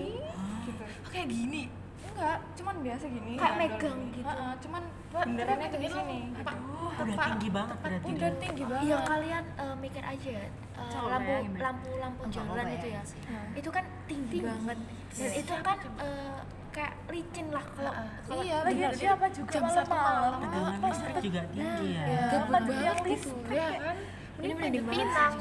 kayak 1.15 1.29
gini. 1.31 1.63
Enggak 2.05 2.37
cuman 2.55 2.75
biasa 2.83 3.05
gini. 3.07 3.31
Kayak 3.35 3.55
gandol 3.55 3.59
megang 3.59 3.99
gini. 3.99 4.15
gitu. 4.15 4.27
Ha-ha, 4.29 4.47
cuman 4.59 4.83
benerannya 5.11 5.67
tuh 5.71 5.79
di 5.79 5.89
sini? 5.89 6.19
Gitu. 6.35 6.55
udah 6.95 7.17
tinggi 7.27 7.49
banget 7.51 7.77
berarti 7.83 8.07
udah 8.07 8.31
tinggi 8.39 8.63
banget. 8.63 8.83
Iya 8.87 8.97
kalian 9.03 9.43
eh, 9.59 9.75
mikir 9.83 10.03
aja 10.03 10.29
ya, 10.31 10.45
Coba 10.75 11.07
lampu 11.11 11.33
lampu 11.59 11.89
lampu 11.99 12.21
mau 12.23 12.31
jalan 12.31 12.65
itu 12.71 12.87
ya. 12.87 13.01
Bayangin 13.03 13.03
sih. 13.03 13.19
Nah. 13.27 13.47
itu 13.59 13.69
kan 13.71 13.83
tinggi, 14.07 14.37
banget. 14.39 14.77
dan 15.15 15.31
itu 15.35 15.53
kan 15.59 15.77
eh, 15.99 16.39
kayak 16.75 16.93
licin 17.11 17.47
lah 17.51 17.65
kalau 17.71 17.93
kalau 18.27 18.43
iya 18.43 18.57
lagi 18.63 18.79
bener. 18.79 18.91
siapa 18.95 19.25
juga? 19.31 19.51
jam 19.51 19.65
satu 19.71 19.95
malam. 19.95 20.33
Dengan 20.39 20.73
listrik 20.87 21.15
juga 21.19 21.41
tinggi 21.51 21.87
ya. 21.95 22.03
Iya. 22.07 22.23
Lagi 22.47 22.75
banget. 22.75 22.95
gitu 23.11 23.29
ya 23.51 23.67
kan? 23.79 23.97
Ini 24.35 24.53
sih 24.55 24.83
Pinang. 24.83 25.33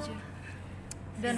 dan 1.23 1.35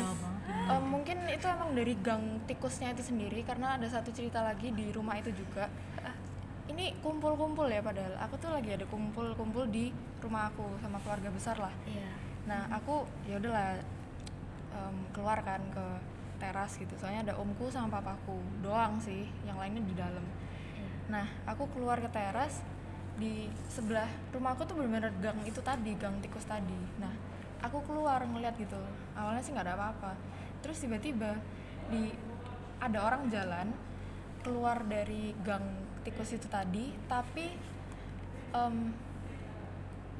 Eh, 0.46 0.82
mungkin 0.82 1.18
itu 1.26 1.46
emang 1.46 1.74
dari 1.74 1.94
gang 1.98 2.42
tikusnya 2.46 2.94
itu 2.94 3.02
sendiri 3.02 3.42
karena 3.42 3.74
ada 3.78 3.86
satu 3.90 4.14
cerita 4.14 4.42
lagi 4.42 4.70
di 4.70 4.94
rumah 4.94 5.18
itu 5.18 5.34
juga. 5.34 5.66
Ini 6.66 6.98
kumpul-kumpul 7.02 7.70
ya 7.70 7.82
padahal. 7.82 8.14
Aku 8.26 8.34
tuh 8.38 8.50
lagi 8.50 8.74
ada 8.74 8.86
kumpul-kumpul 8.90 9.70
di 9.70 9.90
rumah 10.22 10.50
aku 10.50 10.66
sama 10.82 10.98
keluarga 11.02 11.30
besar 11.30 11.58
lah. 11.58 11.74
Iya. 11.86 12.10
Nah 12.50 12.60
aku 12.74 13.06
ya 13.26 13.38
udahlah 13.38 13.78
em, 14.74 14.96
keluar 15.14 15.38
kan 15.46 15.62
ke 15.70 15.86
teras 16.42 16.74
gitu. 16.78 16.94
Soalnya 16.98 17.30
ada 17.30 17.34
omku 17.38 17.70
sama 17.70 17.98
papaku 17.98 18.38
doang 18.62 18.98
sih 18.98 19.26
yang 19.46 19.58
lainnya 19.58 19.82
di 19.82 19.94
dalam. 19.94 20.26
Iya. 20.76 20.90
nah 21.06 21.26
aku 21.46 21.70
keluar 21.70 22.02
ke 22.02 22.10
teras 22.10 22.60
di 23.16 23.48
sebelah 23.70 24.10
rumahku 24.34 24.66
tuh 24.68 24.76
bener-bener 24.76 25.08
gang 25.22 25.38
itu 25.46 25.62
tadi 25.62 25.94
gang 25.94 26.18
tikus 26.18 26.46
tadi. 26.46 26.78
Nah 26.98 27.14
aku 27.62 27.78
keluar 27.86 28.18
ngeliat 28.26 28.58
gitu. 28.58 28.78
Awalnya 29.14 29.42
sih 29.42 29.54
nggak 29.54 29.70
ada 29.70 29.74
apa-apa 29.78 30.35
terus 30.66 30.82
tiba-tiba 30.82 31.38
di 31.86 32.10
ada 32.82 32.98
orang 33.06 33.30
jalan 33.30 33.70
keluar 34.42 34.82
dari 34.82 35.30
gang 35.46 35.62
tikus 36.02 36.34
itu 36.34 36.50
tadi 36.50 36.90
tapi 37.06 37.54
em, 38.50 38.90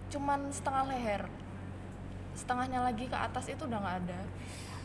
cuman 0.07 0.47
setengah 0.55 0.87
leher. 0.87 1.27
Setengahnya 2.39 2.79
lagi 2.79 3.11
ke 3.11 3.17
atas 3.19 3.51
itu 3.51 3.67
udah 3.67 3.81
nggak 3.83 3.97
ada. 4.07 4.21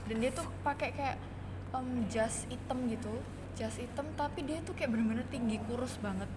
Dan 0.10 0.17
dia 0.17 0.34
tuh 0.34 0.50
pakai 0.65 0.97
kayak 0.97 1.17
em, 1.78 2.10
jas 2.10 2.50
hitam 2.50 2.89
gitu 2.89 3.21
jas 3.54 3.78
hitam 3.78 4.08
tapi 4.17 4.47
dia 4.47 4.58
tuh 4.65 4.74
kayak 4.74 4.97
bener-bener 4.97 5.30
tinggi 5.30 5.62
kurus 5.69 6.02
banget. 6.02 6.30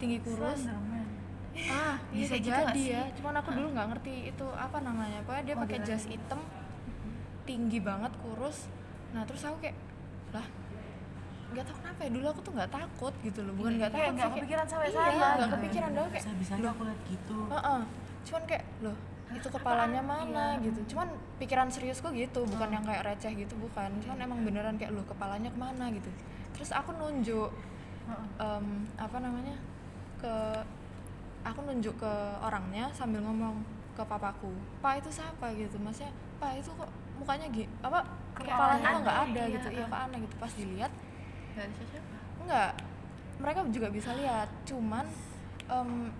Tinggi 0.00 0.24
kurus. 0.24 0.64
Slenderman. 0.64 1.04
ah 1.68 1.96
Iya, 2.08 2.20
bisa 2.24 2.34
gitu 2.40 2.52
jadi 2.52 2.84
ya. 2.84 3.04
cuman 3.20 3.40
aku 3.40 3.48
dulu 3.52 3.68
nggak 3.76 3.88
ngerti 3.92 4.32
itu 4.32 4.46
apa 4.56 4.80
namanya. 4.80 5.20
Pokoknya 5.28 5.44
dia 5.44 5.56
pakai 5.60 5.78
jas 5.84 6.08
hitam 6.08 6.40
tinggi 7.46 7.78
banget 7.80 8.12
kurus. 8.20 8.66
Nah 9.14 9.22
terus 9.24 9.42
aku 9.46 9.62
kayak 9.62 9.76
lah 10.34 10.46
nggak 11.46 11.62
tahu 11.62 11.76
kenapa 11.78 12.00
ya 12.02 12.10
dulu 12.10 12.26
aku 12.26 12.40
tuh 12.42 12.52
nggak 12.58 12.70
takut 12.74 13.14
gitu 13.22 13.40
loh. 13.46 13.54
Bukan 13.54 13.72
nggak 13.78 13.90
Kayak 13.94 14.02
takut 14.02 14.16
nggak 14.18 14.30
kepikiran 14.34 14.64
sampai 14.66 14.88
iya 14.90 14.98
nggak 15.14 15.32
gitu. 15.38 15.54
kepikiran 15.54 15.90
doang 15.94 16.10
kayak 16.10 16.24
bisa 16.26 16.32
bisanya 16.36 16.68
aku 16.74 16.82
lihat 16.84 17.00
gitu. 17.06 17.38
Heeh. 17.54 17.80
cuman 18.26 18.42
kayak 18.50 18.64
loh 18.82 18.96
itu 19.26 19.48
kepalanya 19.50 20.02
mana? 20.02 20.44
Iya. 20.58 20.64
gitu. 20.66 20.80
Cuman 20.94 21.08
pikiran 21.38 21.68
seriusku 21.70 22.08
gitu 22.10 22.40
bukan 22.46 22.68
yang 22.74 22.84
kayak 22.84 23.02
receh 23.06 23.32
gitu 23.38 23.54
bukan. 23.56 23.90
Cuman 24.02 24.18
emang 24.18 24.38
beneran 24.42 24.74
kayak 24.74 24.90
lu 24.90 25.02
kepalanya 25.06 25.48
ke 25.50 25.58
mana? 25.58 25.86
gitu. 25.94 26.10
Terus 26.58 26.74
aku 26.74 26.90
nunjuk 26.98 27.50
em, 28.38 28.66
apa 28.98 29.18
namanya 29.22 29.54
ke 30.18 30.34
aku 31.46 31.62
nunjuk 31.62 31.94
ke 31.94 32.12
orangnya 32.42 32.90
sambil 32.90 33.22
ngomong 33.22 33.62
ke 33.96 34.04
papaku 34.04 34.52
pak 34.84 35.00
itu 35.00 35.08
siapa? 35.08 35.48
Gitu. 35.56 35.80
Maksudnya 35.80 36.12
pak 36.36 36.60
itu 36.60 36.68
kok 36.76 36.90
mukanya 37.16 37.48
gitu 37.48 37.72
apa 37.80 38.04
kepalanya 38.36 38.84
kok 38.92 39.00
nggak 39.00 39.18
ada 39.24 39.42
Iya, 39.48 39.54
gitu. 39.56 39.68
Iya 39.72 39.84
kok 39.88 40.00
aneh 40.04 40.18
gitu. 40.28 40.34
Pas 40.36 40.52
dilihat 40.52 40.92
nggak 41.56 41.64
ada 41.64 41.84
siapa? 41.88 42.16
enggak 42.44 42.70
mereka 43.40 43.58
juga 43.72 43.88
bisa 43.88 44.10
lihat. 44.12 44.48
Cuman 44.68 45.04
em, 45.72 46.12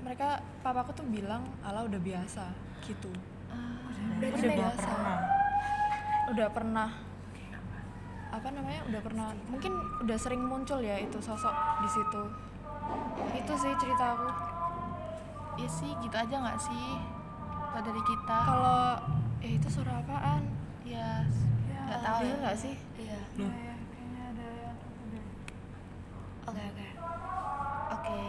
mereka 0.00 0.40
papaku 0.64 0.96
tuh 0.96 1.06
bilang 1.08 1.44
ala 1.60 1.84
udah 1.84 2.00
biasa. 2.00 2.48
Gitu. 2.80 3.12
Berarti 4.18 4.40
udah 4.40 4.48
udah 4.48 4.56
biasa. 4.56 4.88
pernah. 4.88 5.18
udah 6.28 6.48
pernah. 6.52 6.90
Apa 8.28 8.48
namanya? 8.52 8.80
Udah 8.88 9.00
pernah. 9.00 9.28
Mungkin 9.48 9.72
udah 10.04 10.18
sering 10.20 10.44
muncul 10.44 10.80
ya 10.80 10.96
itu 11.00 11.16
sosok 11.20 11.52
di 11.84 11.88
situ. 11.88 12.22
Itu 13.36 13.52
sih 13.56 13.72
cerita 13.80 14.16
aku. 14.16 14.28
Iya 15.58 15.68
sih 15.68 15.90
gitu 16.00 16.14
aja 16.14 16.36
nggak 16.38 16.60
sih 16.60 17.17
kalau 17.68 17.82
dari 17.84 18.02
kita? 18.02 18.38
Kalau 18.42 18.82
eh 19.38 19.52
itu 19.54 19.68
suara 19.68 19.92
apaan? 19.98 20.42
Ya 20.82 21.22
nggak 21.84 22.00
tahu 22.00 22.20
Iya 22.20 22.28
ya. 22.28 22.36
nggak 22.42 22.56
sih? 22.58 22.74
Iya. 22.96 23.18
Loh, 23.38 23.52
oke 26.44 26.62
oke. 26.62 26.86
Oke. 27.90 28.20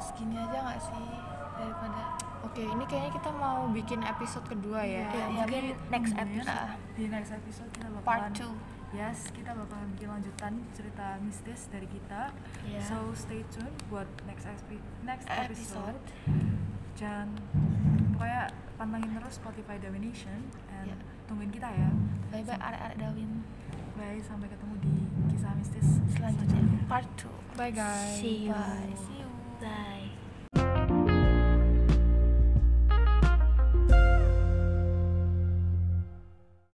Segini 0.00 0.34
aja 0.36 0.58
nggak 0.60 0.80
sih 0.80 1.06
daripada? 1.54 2.02
Oke 2.40 2.62
ini 2.64 2.84
kayaknya 2.88 3.12
kita 3.12 3.30
mau 3.32 3.68
bikin 3.68 4.00
episode 4.00 4.46
kedua 4.48 4.80
ya. 4.80 5.04
Iya, 5.06 5.26
mungkin 5.30 5.64
next 5.92 6.12
episode. 6.16 6.70
di 6.96 7.04
next 7.06 7.30
episode 7.30 7.68
kita 7.70 7.86
bakalan 7.90 8.04
part 8.04 8.32
2 8.32 8.50
yes 8.90 9.30
kita 9.30 9.54
bakalan 9.54 9.86
bikin 9.94 10.08
lanjutan 10.10 10.52
cerita 10.72 11.06
mistis 11.22 11.70
dari 11.70 11.86
kita. 11.86 12.32
Iya. 12.64 12.80
so 12.82 12.96
stay 13.14 13.44
tune 13.52 13.70
buat 13.86 14.08
next 14.26 14.48
next 15.04 15.26
episode, 15.28 15.94
Episode. 15.94 16.00
dan 16.98 17.26
pokoknya 18.20 18.44
pantengin 18.76 19.16
terus 19.16 19.34
Spotify 19.34 19.80
Domination 19.80 20.44
and 20.70 20.84
Iya. 20.86 20.96
tungguin 21.24 21.48
kita 21.48 21.72
ya. 21.72 21.88
Bye 22.28 22.44
bye 22.44 22.60
arek-arek 22.60 23.00
Dawin. 23.00 23.30
Bye 23.96 24.20
sampai 24.20 24.46
ketemu 24.46 24.74
di 24.78 24.94
kisah 25.30 25.56
mistis 25.56 25.88
selanjutnya 26.10 26.60
part 26.84 27.08
2 27.16 27.32
bye 27.56 27.72
guys. 27.72 28.20
See 28.20 28.44
you. 28.44 28.52
Bye. 28.52 28.92
See 28.94 29.16
you. 29.18 29.28
Bye 29.58 29.99